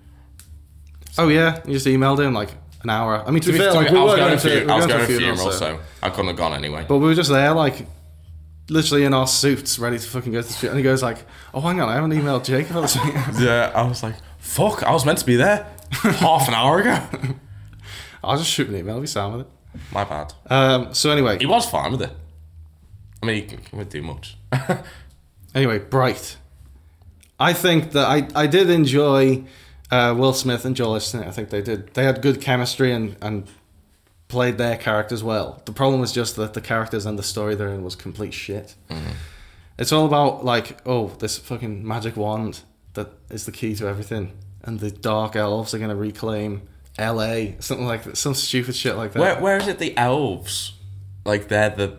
Oh 1.17 1.27
yeah, 1.29 1.61
you 1.65 1.73
just 1.73 1.85
emailed 1.87 2.19
him 2.19 2.33
like 2.33 2.49
an 2.83 2.89
hour. 2.89 3.23
I 3.25 3.31
mean, 3.31 3.41
to, 3.41 3.47
To 3.47 3.51
be 3.51 3.57
be, 3.59 3.63
fair, 3.63 3.71
to 3.73 3.77
like, 3.77 3.87
be- 3.89 3.93
we 3.93 3.99
I 3.99 4.03
was 4.03 4.11
were 4.11 4.17
going 4.17 4.29
going 4.29 4.39
to, 4.39 4.49
to, 4.61 4.65
we 4.65 4.71
I 4.71 4.75
was 4.75 4.85
going 4.85 4.97
going 4.97 5.01
to 5.01 5.07
to 5.07 5.13
a 5.13 5.17
funeral, 5.17 5.37
funeral, 5.37 5.51
so. 5.59 5.75
so 5.77 5.79
I 6.03 6.09
couldn't 6.09 6.27
have 6.27 6.37
gone 6.37 6.53
anyway. 6.53 6.85
But 6.87 6.97
we 6.97 7.05
were 7.05 7.13
just 7.15 7.29
there, 7.29 7.53
like, 7.53 7.85
literally 8.69 9.03
in 9.05 9.13
our 9.13 9.27
suits, 9.27 9.77
ready 9.79 9.97
to 9.99 10.07
fucking 10.07 10.31
go 10.31 10.41
to 10.41 10.47
the 10.47 10.53
street. 10.53 10.69
And 10.69 10.77
he 10.77 10.83
goes 10.83 11.01
like, 11.03 11.25
"Oh, 11.53 11.61
hang 11.61 11.79
on, 11.79 11.87
I 11.89 11.95
haven't 11.95 12.11
emailed 12.13 12.45
Jake 12.45 12.69
about 12.71 12.81
this." 12.81 12.95
yeah, 13.39 13.71
I 13.75 13.83
was 13.87 14.01
like, 14.03 14.15
"Fuck!" 14.39 14.81
I 14.83 14.91
was 14.91 15.05
meant 15.05 15.19
to 15.19 15.25
be 15.25 15.35
there 15.35 15.67
half 15.91 16.47
an 16.47 16.53
hour 16.55 16.79
ago. 16.81 16.99
I'll 18.27 18.37
just 18.37 18.49
shoot 18.51 18.67
an 18.69 18.75
email. 18.75 18.95
I'll 18.95 19.01
be 19.01 19.07
sound 19.07 19.37
with 19.37 19.45
it. 19.47 19.51
My 19.91 20.03
bad. 20.03 20.33
Um, 20.49 20.93
so 20.93 21.11
anyway, 21.11 21.37
He 21.39 21.45
was 21.45 21.69
fine 21.69 21.91
with 21.91 22.01
it. 22.01 22.11
I 23.21 23.25
mean, 23.25 23.43
he 23.43 23.49
c- 23.49 23.57
wouldn't 23.71 23.89
do 23.91 24.01
much. 24.01 24.37
Anyway, 25.55 25.79
Bright. 25.79 26.37
I 27.39 27.53
think 27.53 27.91
that 27.93 28.05
I, 28.07 28.27
I 28.35 28.45
did 28.47 28.69
enjoy 28.69 29.43
uh, 29.89 30.13
Will 30.15 30.33
Smith 30.33 30.65
and 30.65 30.75
Joel 30.75 30.97
Edgerton. 30.97 31.23
I 31.23 31.31
think 31.31 31.49
they 31.49 31.61
did. 31.61 31.93
They 31.95 32.03
had 32.03 32.21
good 32.21 32.41
chemistry 32.41 32.91
and, 32.91 33.15
and 33.21 33.47
played 34.27 34.57
their 34.59 34.77
characters 34.77 35.23
well. 35.23 35.61
The 35.65 35.71
problem 35.71 35.99
was 36.01 36.11
just 36.11 36.35
that 36.35 36.53
the 36.53 36.61
characters 36.61 37.05
and 37.07 37.17
the 37.17 37.23
story 37.23 37.55
they're 37.55 37.69
in 37.73 37.83
was 37.83 37.95
complete 37.95 38.33
shit. 38.35 38.75
It's 39.79 39.91
all 39.91 40.05
about 40.05 40.43
like, 40.45 40.77
oh, 40.85 41.07
this 41.19 41.37
fucking 41.39 41.87
magic 41.87 42.17
wand 42.17 42.61
that 42.93 43.09
is 43.31 43.45
the 43.45 43.51
key 43.51 43.73
to 43.75 43.87
everything, 43.87 44.33
and 44.63 44.79
the 44.79 44.91
dark 44.91 45.35
elves 45.35 45.73
are 45.73 45.79
gonna 45.79 45.95
reclaim 45.95 46.63
L.A. 46.97 47.55
Something 47.59 47.85
like 47.87 48.03
that, 48.03 48.17
some 48.17 48.33
stupid 48.33 48.75
shit 48.75 48.95
like 48.95 49.13
that. 49.13 49.19
Where 49.19 49.39
where 49.39 49.57
is 49.57 49.67
it? 49.67 49.79
The 49.79 49.95
elves, 49.97 50.73
like 51.25 51.47
they're 51.47 51.69
the. 51.69 51.97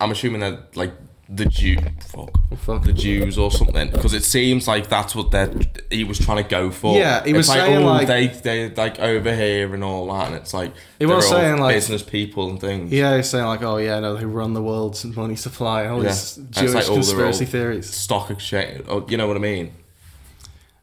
I'm 0.00 0.10
assuming 0.10 0.40
they're 0.40 0.60
like 0.74 0.92
the 1.28 1.46
Jew. 1.46 1.76
Fuck. 2.00 2.30
Fuck. 2.58 2.84
The 2.84 2.92
Jews 2.92 3.36
or 3.38 3.50
something, 3.50 3.90
because 3.90 4.12
it 4.14 4.22
seems 4.24 4.68
like 4.68 4.88
that's 4.88 5.14
what 5.16 5.30
they 5.32 5.48
he 5.90 6.04
was 6.04 6.18
trying 6.18 6.42
to 6.42 6.48
go 6.48 6.70
for. 6.70 6.96
Yeah, 6.96 7.24
he 7.24 7.32
was 7.32 7.48
it's 7.48 7.48
like, 7.56 7.66
saying, 7.66 7.82
oh, 7.82 7.86
like- 7.86 8.06
they 8.06 8.26
they 8.28 8.70
like 8.74 9.00
over 9.00 9.34
here 9.34 9.74
and 9.74 9.82
all 9.82 10.06
that, 10.12 10.28
and 10.28 10.36
it's 10.36 10.54
like 10.54 10.72
He 10.98 11.06
they're 11.06 11.16
was 11.16 11.24
all 11.26 11.32
saying, 11.32 11.58
like- 11.58 11.74
business 11.74 12.02
people 12.02 12.48
and 12.50 12.60
things. 12.60 12.92
Yeah, 12.92 13.16
he's 13.16 13.28
saying 13.28 13.46
like, 13.46 13.62
oh 13.62 13.78
yeah, 13.78 13.98
no, 14.00 14.16
they 14.16 14.24
run 14.26 14.52
the 14.54 14.62
world's 14.62 15.04
money 15.04 15.34
supply 15.36 15.82
and 15.82 15.92
all 15.92 16.02
Yeah. 16.02 16.10
these 16.10 16.36
And 16.36 16.52
Jewish 16.52 16.74
like, 16.74 16.88
oh, 16.88 16.94
conspiracy 16.94 17.44
theories. 17.46 17.92
Stock 17.92 18.30
exchange. 18.30 18.84
Oh, 18.86 19.04
you 19.08 19.16
know 19.16 19.26
what 19.26 19.36
I 19.36 19.40
mean? 19.40 19.72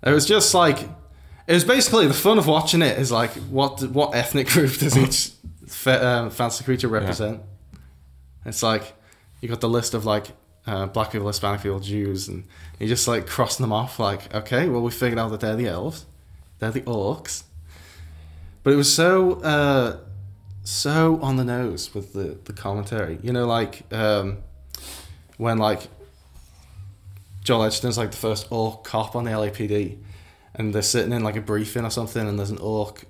It 0.04 0.10
was 0.12 0.26
just 0.26 0.54
like 0.54 0.90
it 1.48 1.54
was 1.54 1.64
basically 1.64 2.08
the 2.08 2.14
fun 2.14 2.38
of 2.38 2.48
watching 2.48 2.82
it 2.82 2.98
is 2.98 3.12
like 3.12 3.32
what 3.50 3.82
what 3.84 4.16
ethnic 4.16 4.48
group 4.48 4.74
does 4.78 4.98
each 4.98 5.32
fa- 5.68 6.06
um, 6.06 6.30
fantasy 6.30 6.64
creature 6.64 6.88
represent? 6.88 7.42
It's 8.46 8.64
like 8.64 8.94
you 9.42 9.50
got 9.50 9.62
the 9.62 9.70
list 9.70 9.94
of 9.94 10.06
like 10.06 10.28
uh, 10.68 10.86
black 10.88 11.12
people, 11.12 11.28
Hispanic 11.28 11.62
people, 11.62 11.80
Jews, 11.80 12.28
and 12.28 12.44
he 12.80 12.88
just 12.88 13.08
like 13.08 13.28
crossing 13.28 13.64
them 13.64 13.74
off. 13.74 14.00
Like, 14.00 14.34
okay, 14.34 14.68
well, 14.68 14.82
we 14.82 14.92
figured 14.92 15.20
out 15.20 15.30
that 15.30 15.40
they're 15.40 15.56
the 15.56 15.68
elves, 15.68 16.06
they're 16.60 16.72
the 16.72 16.82
orcs. 16.82 17.44
But 18.64 18.74
it 18.74 18.76
was 18.76 18.94
so 18.94 19.42
uh, 19.42 19.98
so 20.64 21.20
on 21.22 21.38
the 21.38 21.44
nose 21.44 21.94
with 21.94 22.14
the 22.14 22.38
the 22.46 22.54
commentary. 22.54 23.20
You 23.24 23.34
know, 23.34 23.46
like 23.48 23.92
um, 23.92 24.38
when 25.38 25.58
like 25.58 25.88
Joel 27.44 27.64
Edgerton's 27.64 27.98
like 27.98 28.12
the 28.12 28.18
first 28.18 28.48
orc 28.52 28.84
cop 28.84 29.16
on 29.16 29.24
the 29.24 29.32
LAPD, 29.32 29.98
and 30.56 30.74
they're 30.74 30.82
sitting 30.82 31.12
in 31.14 31.24
like 31.24 31.36
a 31.36 31.42
briefing 31.42 31.86
or 31.86 31.90
something, 31.90 32.28
and 32.28 32.38
there's 32.38 32.50
an 32.50 32.58
orc, 32.60 33.06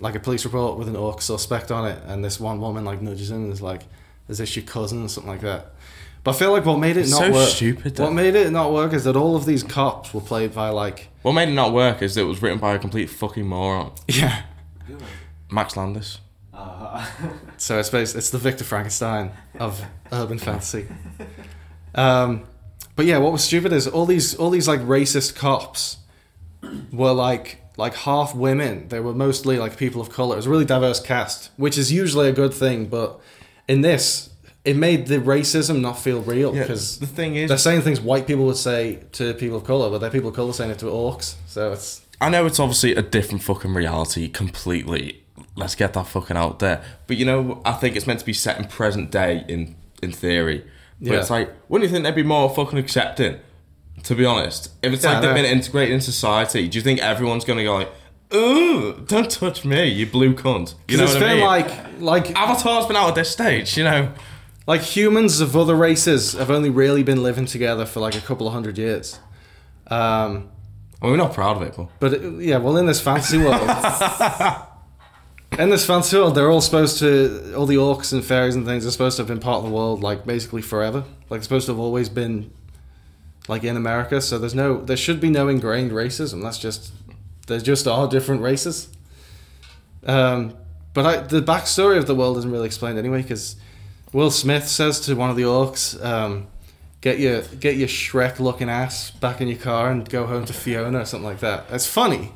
like 0.00 0.14
a 0.14 0.20
police 0.20 0.44
report 0.44 0.78
with 0.78 0.88
an 0.88 0.96
orc 0.96 1.22
suspect 1.22 1.70
on 1.70 1.86
it, 1.88 1.98
and 2.06 2.24
this 2.24 2.38
one 2.40 2.60
woman 2.60 2.84
like 2.84 3.00
nudges 3.00 3.30
him 3.30 3.44
and 3.44 3.52
is 3.52 3.62
like, 3.62 3.82
"Is 4.28 4.38
this 4.38 4.54
your 4.56 4.64
cousin?" 4.64 5.04
or 5.04 5.08
something 5.08 5.30
like 5.32 5.40
that. 5.42 5.72
But 6.22 6.34
I 6.36 6.38
feel 6.38 6.52
like 6.52 6.64
what 6.64 6.78
made 6.78 6.96
it 6.96 7.00
It's 7.02 7.10
not 7.10 7.20
so 7.24 7.32
work. 7.32 7.48
stupid, 7.50 7.98
What 7.98 8.06
though. 8.06 8.10
made 8.10 8.34
it 8.34 8.50
not 8.50 8.72
work 8.72 8.94
is 8.94 9.04
that 9.04 9.14
all 9.14 9.36
of 9.36 9.44
these 9.44 9.62
cops 9.62 10.14
were 10.14 10.22
played 10.22 10.54
by 10.54 10.70
like, 10.70 11.08
What 11.20 11.32
made 11.32 11.50
it 11.50 11.52
not 11.52 11.74
work 11.74 12.00
is 12.00 12.14
that 12.14 12.22
it 12.22 12.24
was 12.24 12.40
written 12.40 12.58
by 12.58 12.74
a 12.74 12.78
complete 12.78 13.10
fucking 13.10 13.46
moron. 13.46 13.92
yeah. 14.08 14.42
Max 15.50 15.76
Landis. 15.76 16.20
Uh, 16.54 17.06
So 17.58 17.78
it's 17.78 17.90
based, 17.90 18.16
it's 18.16 18.30
the 18.30 18.38
Victor 18.38 18.64
Frankenstein 18.64 19.32
of 19.60 19.84
urban 20.12 20.38
fantasy. 20.38 20.86
Um, 21.94 22.44
but 22.96 23.04
yeah, 23.06 23.18
what 23.18 23.32
was 23.32 23.44
stupid 23.44 23.72
is 23.72 23.86
all 23.86 24.06
these 24.06 24.34
all 24.34 24.50
these 24.50 24.66
like 24.68 24.80
racist 24.80 25.34
cops 25.36 25.98
were 26.92 27.12
like 27.12 27.60
like 27.76 27.94
half 27.94 28.34
women. 28.34 28.88
They 28.88 29.00
were 29.00 29.14
mostly 29.14 29.58
like 29.58 29.76
people 29.76 30.00
of 30.00 30.08
color. 30.10 30.34
It 30.34 30.36
was 30.36 30.46
a 30.46 30.50
really 30.50 30.64
diverse 30.64 31.00
cast, 31.00 31.50
which 31.56 31.76
is 31.76 31.92
usually 31.92 32.28
a 32.28 32.32
good 32.32 32.54
thing. 32.54 32.86
But 32.86 33.18
in 33.66 33.80
this, 33.80 34.30
it 34.64 34.76
made 34.76 35.06
the 35.08 35.18
racism 35.18 35.80
not 35.80 35.98
feel 35.98 36.20
real 36.22 36.54
Yeah, 36.54 36.62
because 36.62 36.98
the 36.98 37.06
thing 37.06 37.34
is, 37.36 37.48
they're 37.48 37.58
saying 37.58 37.82
things 37.82 38.00
white 38.00 38.26
people 38.26 38.46
would 38.46 38.56
say 38.56 39.00
to 39.12 39.34
people 39.34 39.56
of 39.56 39.64
color, 39.64 39.90
but 39.90 39.98
they're 39.98 40.10
people 40.10 40.28
of 40.30 40.36
color 40.36 40.52
saying 40.52 40.70
it 40.70 40.78
to 40.80 40.86
orcs. 40.86 41.34
So 41.46 41.72
it's 41.72 42.00
I 42.20 42.28
know 42.30 42.46
it's 42.46 42.60
obviously 42.60 42.94
a 42.94 43.02
different 43.02 43.42
fucking 43.42 43.74
reality 43.74 44.28
completely. 44.28 45.22
Let's 45.56 45.74
get 45.74 45.92
that 45.94 46.06
fucking 46.06 46.36
out 46.36 46.60
there. 46.60 46.82
But 47.08 47.16
you 47.16 47.24
know, 47.26 47.60
I 47.64 47.72
think 47.72 47.96
it's 47.96 48.06
meant 48.06 48.20
to 48.20 48.26
be 48.26 48.32
set 48.32 48.56
in 48.58 48.66
present 48.66 49.10
day 49.10 49.44
in 49.48 49.74
in 50.02 50.12
theory. 50.12 50.64
But 51.00 51.12
Yeah. 51.12 51.18
it's 51.20 51.30
like, 51.30 51.50
wouldn't 51.68 51.88
you 51.90 51.92
think 51.92 52.04
they'd 52.04 52.14
be 52.14 52.22
more 52.22 52.48
fucking 52.48 52.78
accepting? 52.78 53.40
To 54.04 54.14
be 54.14 54.24
honest, 54.24 54.70
if 54.82 54.92
it's 54.92 55.02
Yeah, 55.04 55.12
like 55.14 55.22
they've 55.22 55.34
been 55.34 55.44
integrated 55.46 55.94
in 55.94 56.00
society, 56.00 56.68
do 56.68 56.76
you 56.78 56.82
think 56.82 57.00
everyone's 57.00 57.44
gonna 57.44 57.64
go 57.64 57.74
like, 57.76 57.90
"Ooh, 58.34 59.02
don't 59.06 59.30
touch 59.30 59.64
me, 59.64 59.88
you 59.88 60.06
blue 60.06 60.34
cunt"? 60.34 60.74
You 60.88 60.98
know 60.98 61.04
it's 61.04 61.14
what 61.14 61.22
I 61.22 61.26
been 61.26 61.36
mean? 61.38 61.46
like 61.46 62.00
like 62.00 62.36
Avatar's 62.36 62.86
been 62.86 62.96
out 62.96 63.08
at 63.08 63.14
this 63.14 63.30
stage, 63.30 63.76
you 63.78 63.84
know. 63.84 64.10
Like 64.66 64.82
humans 64.82 65.40
of 65.40 65.56
other 65.56 65.74
races 65.74 66.32
have 66.32 66.50
only 66.50 66.70
really 66.70 67.02
been 67.02 67.22
living 67.22 67.46
together 67.46 67.84
for 67.86 68.00
like 68.00 68.14
a 68.14 68.20
couple 68.20 68.46
of 68.46 68.52
hundred 68.52 68.76
years. 68.78 69.18
Um, 69.88 70.48
Well, 71.02 71.10
we're 71.12 71.16
not 71.18 71.34
proud 71.34 71.56
of 71.58 71.62
it, 71.62 71.74
but 71.76 71.88
but 72.00 72.12
it- 72.14 72.42
yeah, 72.42 72.56
well, 72.58 72.76
in 72.76 72.86
this 72.86 73.00
fantasy 73.00 73.38
world, 73.38 73.60
in 75.58 75.70
this 75.70 75.86
fantasy 75.86 76.16
world, 76.16 76.34
they're 76.34 76.50
all 76.50 76.60
supposed 76.60 76.98
to, 76.98 77.54
all 77.56 77.66
the 77.66 77.76
orcs 77.76 78.12
and 78.12 78.24
fairies 78.24 78.54
and 78.56 78.66
things 78.66 78.84
are 78.86 78.90
supposed 78.90 79.16
to 79.16 79.22
have 79.22 79.28
been 79.28 79.38
part 79.38 79.58
of 79.58 79.64
the 79.64 79.70
world 79.70 80.02
like 80.02 80.26
basically 80.26 80.62
forever. 80.62 81.04
Like 81.30 81.42
supposed 81.42 81.66
to 81.66 81.72
have 81.72 81.78
always 81.78 82.08
been 82.08 82.50
like 83.48 83.64
in 83.64 83.76
America. 83.76 84.20
So 84.20 84.38
there's 84.38 84.54
no, 84.54 84.80
there 84.82 84.96
should 84.96 85.20
be 85.20 85.30
no 85.30 85.48
ingrained 85.48 85.92
racism. 85.92 86.42
That's 86.42 86.58
just, 86.58 86.92
there 87.46 87.60
just 87.60 87.86
are 87.86 88.08
different 88.08 88.42
races. 88.42 88.88
Um, 90.06 90.56
but 90.92 91.06
I, 91.06 91.16
the 91.18 91.42
backstory 91.42 91.98
of 91.98 92.06
the 92.06 92.14
world 92.14 92.38
isn't 92.38 92.50
really 92.50 92.66
explained 92.66 92.98
anyway 92.98 93.22
because 93.22 93.56
Will 94.12 94.30
Smith 94.30 94.68
says 94.68 95.00
to 95.00 95.14
one 95.14 95.28
of 95.28 95.36
the 95.36 95.42
orcs, 95.42 96.02
um, 96.02 96.46
"Get 97.00 97.18
your 97.18 97.42
get 97.42 97.76
your 97.76 97.88
Shrek 97.88 98.38
looking 98.38 98.70
ass 98.70 99.10
back 99.10 99.40
in 99.40 99.48
your 99.48 99.58
car 99.58 99.90
and 99.90 100.08
go 100.08 100.26
home 100.26 100.44
to 100.44 100.52
Fiona 100.52 101.00
or 101.00 101.04
something 101.04 101.28
like 101.28 101.40
that." 101.40 101.64
It's 101.70 101.86
funny, 101.86 102.32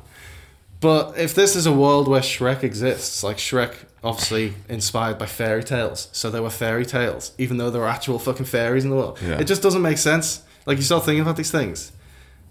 but 0.81 1.17
if 1.17 1.33
this 1.33 1.55
is 1.55 1.65
a 1.65 1.71
world 1.71 2.09
where 2.09 2.21
Shrek 2.21 2.63
exists, 2.63 3.23
like 3.23 3.37
Shrek, 3.37 3.73
obviously 4.03 4.55
inspired 4.67 5.17
by 5.17 5.25
fairy 5.25 5.63
tales, 5.63 6.09
so 6.11 6.29
there 6.29 6.43
were 6.43 6.49
fairy 6.49 6.85
tales, 6.85 7.31
even 7.37 7.57
though 7.57 7.69
there 7.69 7.81
were 7.81 7.87
actual 7.87 8.19
fucking 8.19 8.45
fairies 8.45 8.83
in 8.83 8.89
the 8.89 8.97
world. 8.97 9.17
Yeah. 9.21 9.39
It 9.39 9.45
just 9.45 9.61
doesn't 9.61 9.81
make 9.81 9.99
sense. 9.99 10.43
Like 10.69 10.77
you 10.77 10.83
start 10.83 11.03
thinking 11.03 11.23
about 11.23 11.35
these 11.35 11.49
things, 11.49 11.91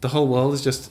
the 0.01 0.09
whole 0.09 0.27
world 0.27 0.53
is 0.53 0.63
just. 0.65 0.91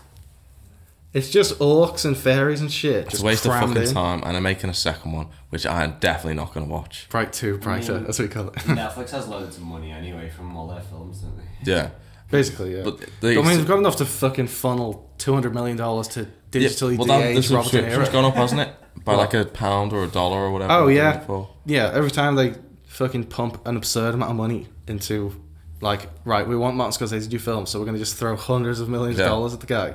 It's 1.14 1.30
just 1.30 1.60
orcs 1.60 2.06
and 2.06 2.16
fairies 2.16 2.62
and 2.62 2.72
shit. 2.72 3.04
it's 3.06 3.12
just 3.12 3.24
a 3.24 3.26
waste 3.26 3.46
of 3.46 3.52
fucking 3.52 3.76
in. 3.76 3.94
time. 3.94 4.22
And 4.24 4.34
they're 4.34 4.42
making 4.42 4.70
a 4.70 4.74
second 4.74 5.12
one, 5.12 5.28
which 5.50 5.66
I 5.66 5.84
am 5.84 5.98
definitely 6.00 6.36
not 6.36 6.54
gonna 6.54 6.68
watch. 6.68 7.08
Bright 7.10 7.34
two, 7.34 7.58
brighter. 7.58 7.96
mean- 7.96 8.04
that's 8.06 8.18
what 8.20 8.30
we 8.30 8.34
call 8.34 8.48
it. 8.48 8.54
Netflix 8.56 9.10
has 9.10 9.28
loads 9.28 9.58
of 9.58 9.64
money 9.64 9.92
anyway 9.92 10.30
from 10.30 10.56
all 10.56 10.68
their 10.68 10.80
films, 10.82 11.20
don't 11.20 11.36
they? 11.38 11.72
Yeah, 11.72 11.90
Basically, 12.32 12.78
yeah. 12.78 12.84
but 12.84 13.02
I 13.24 13.36
mean, 13.42 13.58
we've 13.58 13.68
got 13.68 13.80
enough 13.80 13.98
to 13.98 14.06
fucking 14.06 14.48
funnel 14.48 15.10
two 15.18 15.34
hundred 15.34 15.54
million 15.54 15.76
dollars 15.76 16.08
to 16.10 16.28
digitally 16.52 16.94
yeah, 16.94 16.98
well, 16.98 17.08
that, 17.08 17.28
the 17.28 17.34
de-age 17.34 17.52
Robert 17.52 17.72
De 17.72 17.82
Niro. 17.82 18.12
gone 18.12 18.26
up, 18.26 18.36
hasn't 18.36 18.62
it? 18.62 18.70
By 19.04 19.16
like 19.16 19.34
a 19.34 19.44
pound 19.44 19.92
or 19.92 20.06
a 20.06 20.08
dollar 20.08 20.38
or 20.38 20.52
whatever. 20.52 20.72
Oh, 20.72 20.88
yeah. 20.88 21.12
doing 21.12 21.24
it 21.24 21.26
for. 21.26 21.50
Yeah, 21.66 21.92
every 21.94 22.12
time 22.12 22.36
they 22.36 22.54
fucking 22.88 23.26
pump 23.26 23.66
an 23.68 23.76
absurd 23.76 24.14
amount 24.14 24.32
of 24.32 24.38
money 24.38 24.68
into, 24.88 25.34
like, 25.82 26.10
right, 26.26 26.48
we 26.48 26.56
want 26.56 26.76
Martin 26.76 27.08
Scorsese 27.08 27.24
to 27.24 27.30
do 27.30 27.40
films, 27.40 27.70
so 27.70 27.80
we're 27.80 27.86
gonna 27.86 27.98
just 27.98 28.16
throw 28.16 28.36
hundreds 28.36 28.80
of 28.80 28.90
millions 28.90 29.18
Yeah. 29.20 29.26
of 29.26 29.32
dollars 29.32 29.54
at 29.54 29.60
the 29.60 29.68
guy, 29.68 29.94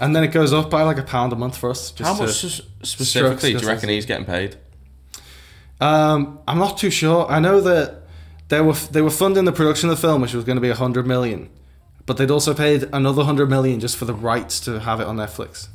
and 0.00 0.14
then 0.16 0.24
it 0.24 0.28
goes 0.32 0.52
up 0.52 0.70
by 0.70 0.82
like 0.82 0.98
a 0.98 1.02
pound 1.02 1.32
a 1.32 1.36
month 1.36 1.56
for 1.56 1.70
us. 1.70 1.90
Just 1.90 2.10
How 2.10 2.22
much 2.22 2.62
specifically 2.82 3.52
do 3.54 3.58
you 3.60 3.66
reckon 3.68 3.88
he's 3.88 4.06
getting 4.06 4.26
paid? 4.26 4.56
Um, 5.80 6.38
I'm 6.46 6.58
not 6.58 6.76
too 6.78 6.90
sure. 6.90 7.26
I 7.30 7.38
know 7.38 7.60
that 7.60 8.02
they 8.48 8.60
were 8.60 8.74
they 8.74 9.00
were 9.02 9.10
funding 9.10 9.44
the 9.44 9.52
production 9.52 9.88
of 9.88 9.96
the 9.96 10.00
film, 10.00 10.20
which 10.20 10.34
was 10.34 10.44
going 10.44 10.56
to 10.56 10.60
be 10.62 10.68
a 10.70 10.74
hundred 10.74 11.06
million, 11.06 11.48
but 12.06 12.16
they'd 12.16 12.30
also 12.30 12.52
paid 12.54 12.88
another 12.92 13.24
hundred 13.24 13.48
million 13.48 13.80
just 13.80 13.96
for 13.96 14.04
the 14.04 14.14
rights 14.14 14.60
to 14.60 14.80
have 14.80 15.00
it 15.00 15.06
on 15.06 15.16
Netflix. 15.16 15.68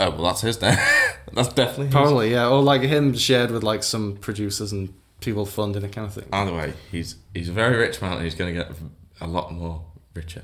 Oh 0.00 0.10
well, 0.10 0.24
that's 0.24 0.40
his 0.40 0.58
then. 0.58 0.78
that's 1.32 1.52
definitely 1.52 1.86
his. 1.86 1.94
Probably, 1.94 2.30
yeah, 2.32 2.48
or 2.48 2.60
like 2.62 2.82
him 2.82 3.14
shared 3.14 3.50
with 3.52 3.62
like 3.62 3.82
some 3.84 4.16
producers 4.16 4.72
and 4.72 4.92
people 5.22 5.46
funding 5.46 5.82
it 5.84 5.92
kind 5.92 6.06
of 6.06 6.14
thing. 6.14 6.24
Either 6.32 6.52
way, 6.52 6.74
he's 6.90 7.16
he's 7.34 7.48
a 7.48 7.52
very 7.52 7.76
rich 7.76 8.00
man 8.02 8.12
and 8.14 8.24
he's 8.24 8.34
going 8.34 8.54
to 8.54 8.60
get 8.64 8.72
a 9.20 9.26
lot 9.26 9.52
more 9.52 9.84
richer. 10.14 10.42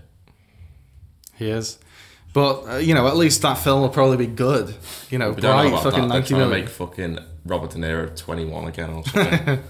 He 1.36 1.50
is, 1.50 1.78
but 2.32 2.62
uh, 2.68 2.76
you 2.76 2.94
know, 2.94 3.06
at 3.06 3.16
least 3.16 3.42
that 3.42 3.54
film 3.58 3.82
will 3.82 3.88
probably 3.90 4.16
be 4.16 4.26
good. 4.26 4.74
You 5.10 5.18
know, 5.18 5.30
We 5.30 5.40
don't 5.40 5.56
know 5.56 5.62
bright 5.62 5.68
about 5.68 5.82
fucking 5.84 6.00
that. 6.02 6.08
Ninety 6.08 6.28
trying 6.30 6.40
to 6.42 6.46
million. 6.48 6.64
make 6.64 6.68
fucking 6.68 7.18
Robert 7.44 7.70
De 7.70 7.78
Niro 7.78 8.16
21 8.16 8.64
again 8.68 8.90
or 8.90 9.04
something. 9.06 9.62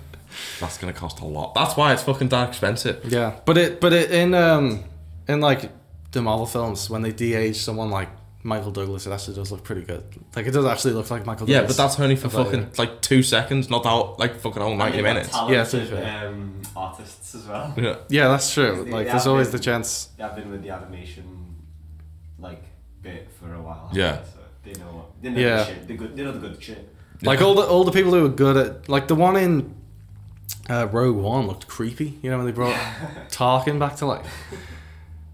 that's 0.61 0.79
going 0.79 0.93
to 0.93 0.99
cost 0.99 1.21
a 1.21 1.25
lot. 1.27 1.55
That's 1.55 1.77
why 1.77 1.93
it's 1.93 2.03
fucking 2.03 2.29
that 2.31 2.49
expensive. 2.49 3.05
Yeah, 3.07 3.39
but 3.45 3.59
it 3.59 3.81
but 3.81 3.93
it 3.93 4.11
in 4.11 4.35
um 4.35 4.85
in 5.29 5.41
like 5.41 5.71
the 6.13 6.23
Marvel 6.23 6.47
films 6.47 6.89
when 6.89 7.03
they 7.03 7.13
de-age 7.13 7.57
someone 7.57 7.91
like 7.91 8.09
Michael 8.45 8.71
Douglas, 8.71 9.07
it 9.07 9.11
actually 9.13 9.35
does 9.35 9.51
look 9.51 9.65
pretty 9.65 9.83
good. 9.83 10.05
Like 10.37 10.47
it 10.47 10.53
does 10.53 10.65
actually 10.65 10.95
look 10.95 11.11
like 11.11 11.27
Michael. 11.27 11.49
Yeah, 11.49 11.59
Douglas. 11.61 11.77
but 11.77 11.83
that's 11.83 12.01
only 12.01 12.17
for 12.17 12.29
About, 12.29 12.47
fucking 12.47 12.71
like 12.79 13.01
two 13.03 13.23
seconds, 13.23 13.69
not 13.69 13.83
the 13.83 13.89
whole, 13.91 14.15
like 14.19 14.37
fucking 14.37 14.63
whole 14.63 14.77
90 14.77 15.03
minutes. 15.03 15.31
Yeah, 15.49 15.65
to 15.65 15.77
be 15.79 15.97
um, 15.97 16.63
artists 16.77 17.35
as 17.35 17.47
well. 17.47 17.75
Yeah. 17.77 17.97
Yeah, 18.09 18.29
that's 18.29 18.53
true. 18.55 18.85
They- 18.85 18.91
Like 18.93 19.07
they 19.07 19.13
there's 19.13 19.27
always 19.27 19.49
been- 19.49 19.57
the 19.57 19.63
chance. 19.65 20.09
They've 20.17 20.35
been 20.37 20.51
with 20.51 20.63
the 20.63 20.71
animation 20.71 21.57
like 22.39 22.63
bit 23.03 23.29
for 23.41 23.53
a 23.53 23.61
while. 23.61 23.91
Yeah. 23.93 24.23
So 24.23 24.39
they 24.65 24.73
know 24.79 24.87
what 24.87 25.07
they 25.23 25.31
know 25.31 25.41
Yeah. 25.41 25.57
the 25.57 25.65
shit. 25.65 25.89
They 25.89 25.97
good 25.97 26.17
they 26.17 26.23
know 26.23 26.33
the 26.33 26.39
good 26.49 26.63
shit. 26.63 26.95
Like 27.23 27.43
all 27.43 27.55
the 27.57 27.63
all 27.63 27.83
the 27.83 27.93
people 27.93 28.13
who 28.13 28.25
are 28.25 28.29
good 28.29 28.57
at 28.57 28.89
like 28.89 29.09
the 29.09 29.17
one 29.17 29.37
in 29.37 29.75
uh, 30.71 30.87
Rogue 30.93 31.17
One 31.17 31.49
looked 31.49 31.67
creepy. 31.67 32.19
You 32.23 32.31
know 32.31 32.37
when 32.37 32.47
they 32.47 32.53
brought 32.53 32.75
Tarkin 33.31 33.79
back 33.81 33.97
to 33.97 34.07
life. 34.07 34.27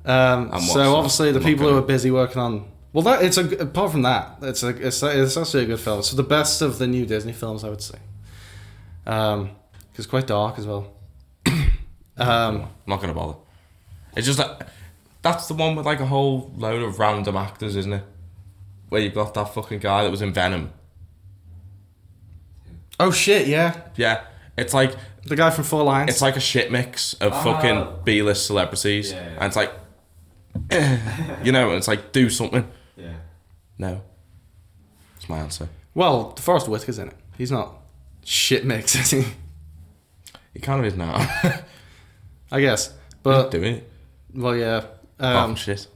Um, 0.07 0.59
so 0.61 0.97
obviously 0.97 1.33
the 1.33 1.41
people 1.41 1.65
who 1.67 1.73
gonna- 1.73 1.83
are 1.83 1.87
busy 1.87 2.11
working 2.11 2.41
on 2.41 2.65
well 2.95 3.03
that 3.05 3.23
it's 3.23 3.37
a 3.37 3.45
apart 3.59 3.91
from 3.93 4.03
that 4.03 4.39
it's 4.41 4.63
a 4.63 4.69
it's, 4.69 5.03
it's 5.03 5.37
actually 5.37 5.65
a 5.65 5.67
good 5.67 5.81
film. 5.81 6.03
So 6.03 6.17
the 6.17 6.23
best 6.23 6.63
of 6.63 6.79
the 6.79 6.87
new 6.87 7.05
Disney 7.05 7.33
films 7.35 7.63
I 7.65 7.69
would 7.69 7.83
say. 7.83 7.99
Um, 9.07 9.49
'cause 9.49 9.99
it's 9.99 10.07
quite 10.07 10.27
dark 10.27 10.59
as 10.59 10.67
well. 10.67 10.91
um, 11.47 11.67
I'm 12.17 12.69
not 12.87 12.97
going 13.03 13.09
to 13.09 13.15
bother. 13.15 13.37
It's 14.17 14.27
just 14.27 14.39
that 14.39 14.71
that's 15.21 15.47
the 15.49 15.55
one 15.55 15.77
with 15.77 15.85
like 15.87 16.01
a 16.01 16.07
whole 16.07 16.51
load 16.57 16.83
of 16.83 16.99
random 16.99 17.37
actors, 17.37 17.77
isn't 17.77 17.93
it? 17.93 18.05
Where 18.89 19.01
you've 19.03 19.15
got 19.15 19.35
that 19.35 19.53
fucking 19.55 19.81
guy 19.81 20.03
that 20.05 20.11
was 20.11 20.23
in 20.23 20.33
Venom. 20.33 20.73
oh 23.01 23.11
shit, 23.11 23.47
yeah, 23.49 23.81
Yeah. 23.97 24.23
It's 24.57 24.73
like 24.73 24.95
the 25.25 25.35
guy 25.35 25.51
from 25.51 25.65
Four 25.65 25.83
Lions. 25.83 26.11
it's 26.11 26.23
like 26.23 26.37
a 26.37 26.41
shit 26.41 26.71
mix 26.71 27.15
of 27.15 27.33
Ah. 27.33 27.43
fucking 27.43 27.87
B 28.05 28.23
list 28.23 28.47
celebrities. 28.47 29.11
Yeah, 29.11 29.19
yeah. 29.25 29.35
And 29.41 29.45
it's 29.45 29.57
like 29.57 29.73
you 31.45 31.51
know, 31.53 31.73
it's 31.73 31.89
like 31.89 32.13
do 32.13 32.31
something. 32.31 32.69
No. 33.79 34.03
That's 35.15 35.29
my 35.29 35.39
answer. 35.39 35.69
well, 35.95 36.33
DeForest 36.37 36.67
Whitaker's 36.69 36.99
in 36.99 37.09
it. 37.09 37.17
He's 37.37 37.51
not 37.51 37.77
shit 38.25 38.65
mix, 38.65 38.95
is 39.01 39.11
he? 39.11 39.25
He 40.53 40.61
kind 40.61 40.81
of 40.81 40.87
is 40.87 40.97
now. 40.97 41.15
I 42.53 42.61
guess, 42.61 42.93
but 43.23 43.51
doing 43.51 43.77
it. 43.77 43.91
well, 44.33 44.55
yeah. 44.57 44.85
Um, 45.19 45.49
from 45.49 45.55
shit. 45.57 45.89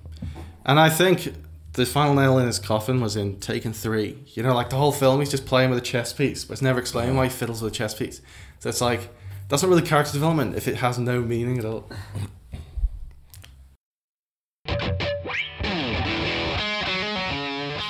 And 0.65 0.81
I 0.81 0.91
think 0.91 1.33
the 1.75 1.87
final 1.87 2.15
nail 2.15 2.39
in 2.39 2.47
his 2.47 2.59
coffin 2.59 3.01
was 3.01 3.15
in 3.17 3.39
Taken 3.39 3.73
Three. 3.73 4.19
You 4.35 4.43
know, 4.43 4.55
like 4.55 4.71
the 4.71 4.77
whole 4.77 4.91
film, 4.93 5.21
he's 5.21 5.31
just 5.31 5.47
playing 5.47 5.71
with 5.71 5.79
a 5.79 5.83
chess 5.83 6.13
piece, 6.13 6.45
but 6.45 6.55
it's 6.55 6.63
never 6.63 6.81
explained 6.81 7.17
why 7.17 7.25
he 7.25 7.31
fiddles 7.31 7.63
with 7.63 7.73
a 7.73 7.75
chess 7.77 7.95
piece. 7.95 8.21
So 8.59 8.69
it's 8.69 8.81
like 8.81 9.09
that's 9.49 9.63
not 9.63 9.69
really 9.69 9.83
character 9.83 10.13
development 10.13 10.57
if 10.57 10.67
it 10.67 10.77
has 10.77 10.99
no 10.99 11.21
meaning 11.21 11.59
at 11.59 11.65
all. 11.65 11.89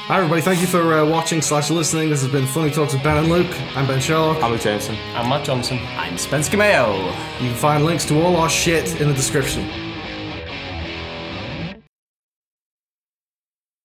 Hi, 0.08 0.16
everybody. 0.16 0.40
Thank 0.40 0.62
you 0.62 0.66
for 0.66 0.94
uh, 0.94 1.04
watching 1.04 1.42
slash 1.42 1.68
listening. 1.68 2.08
This 2.08 2.22
has 2.22 2.32
been 2.32 2.46
Funny 2.46 2.70
Talks 2.70 2.94
with 2.94 3.02
Ben 3.02 3.18
and 3.18 3.28
Luke. 3.28 3.54
I'm 3.76 3.86
Ben 3.86 4.00
Sherlock. 4.00 4.42
I'm 4.42 4.52
Luke 4.52 4.62
Jameson. 4.62 4.96
I'm 5.14 5.28
Matt 5.28 5.44
Johnson. 5.44 5.78
I'm 5.98 6.16
Spence 6.16 6.50
Mayo. 6.50 6.96
You 7.40 7.50
can 7.50 7.54
find 7.54 7.84
links 7.84 8.06
to 8.06 8.18
all 8.22 8.36
our 8.36 8.48
shit 8.48 9.02
in 9.02 9.08
the 9.08 9.12
description. 9.12 9.87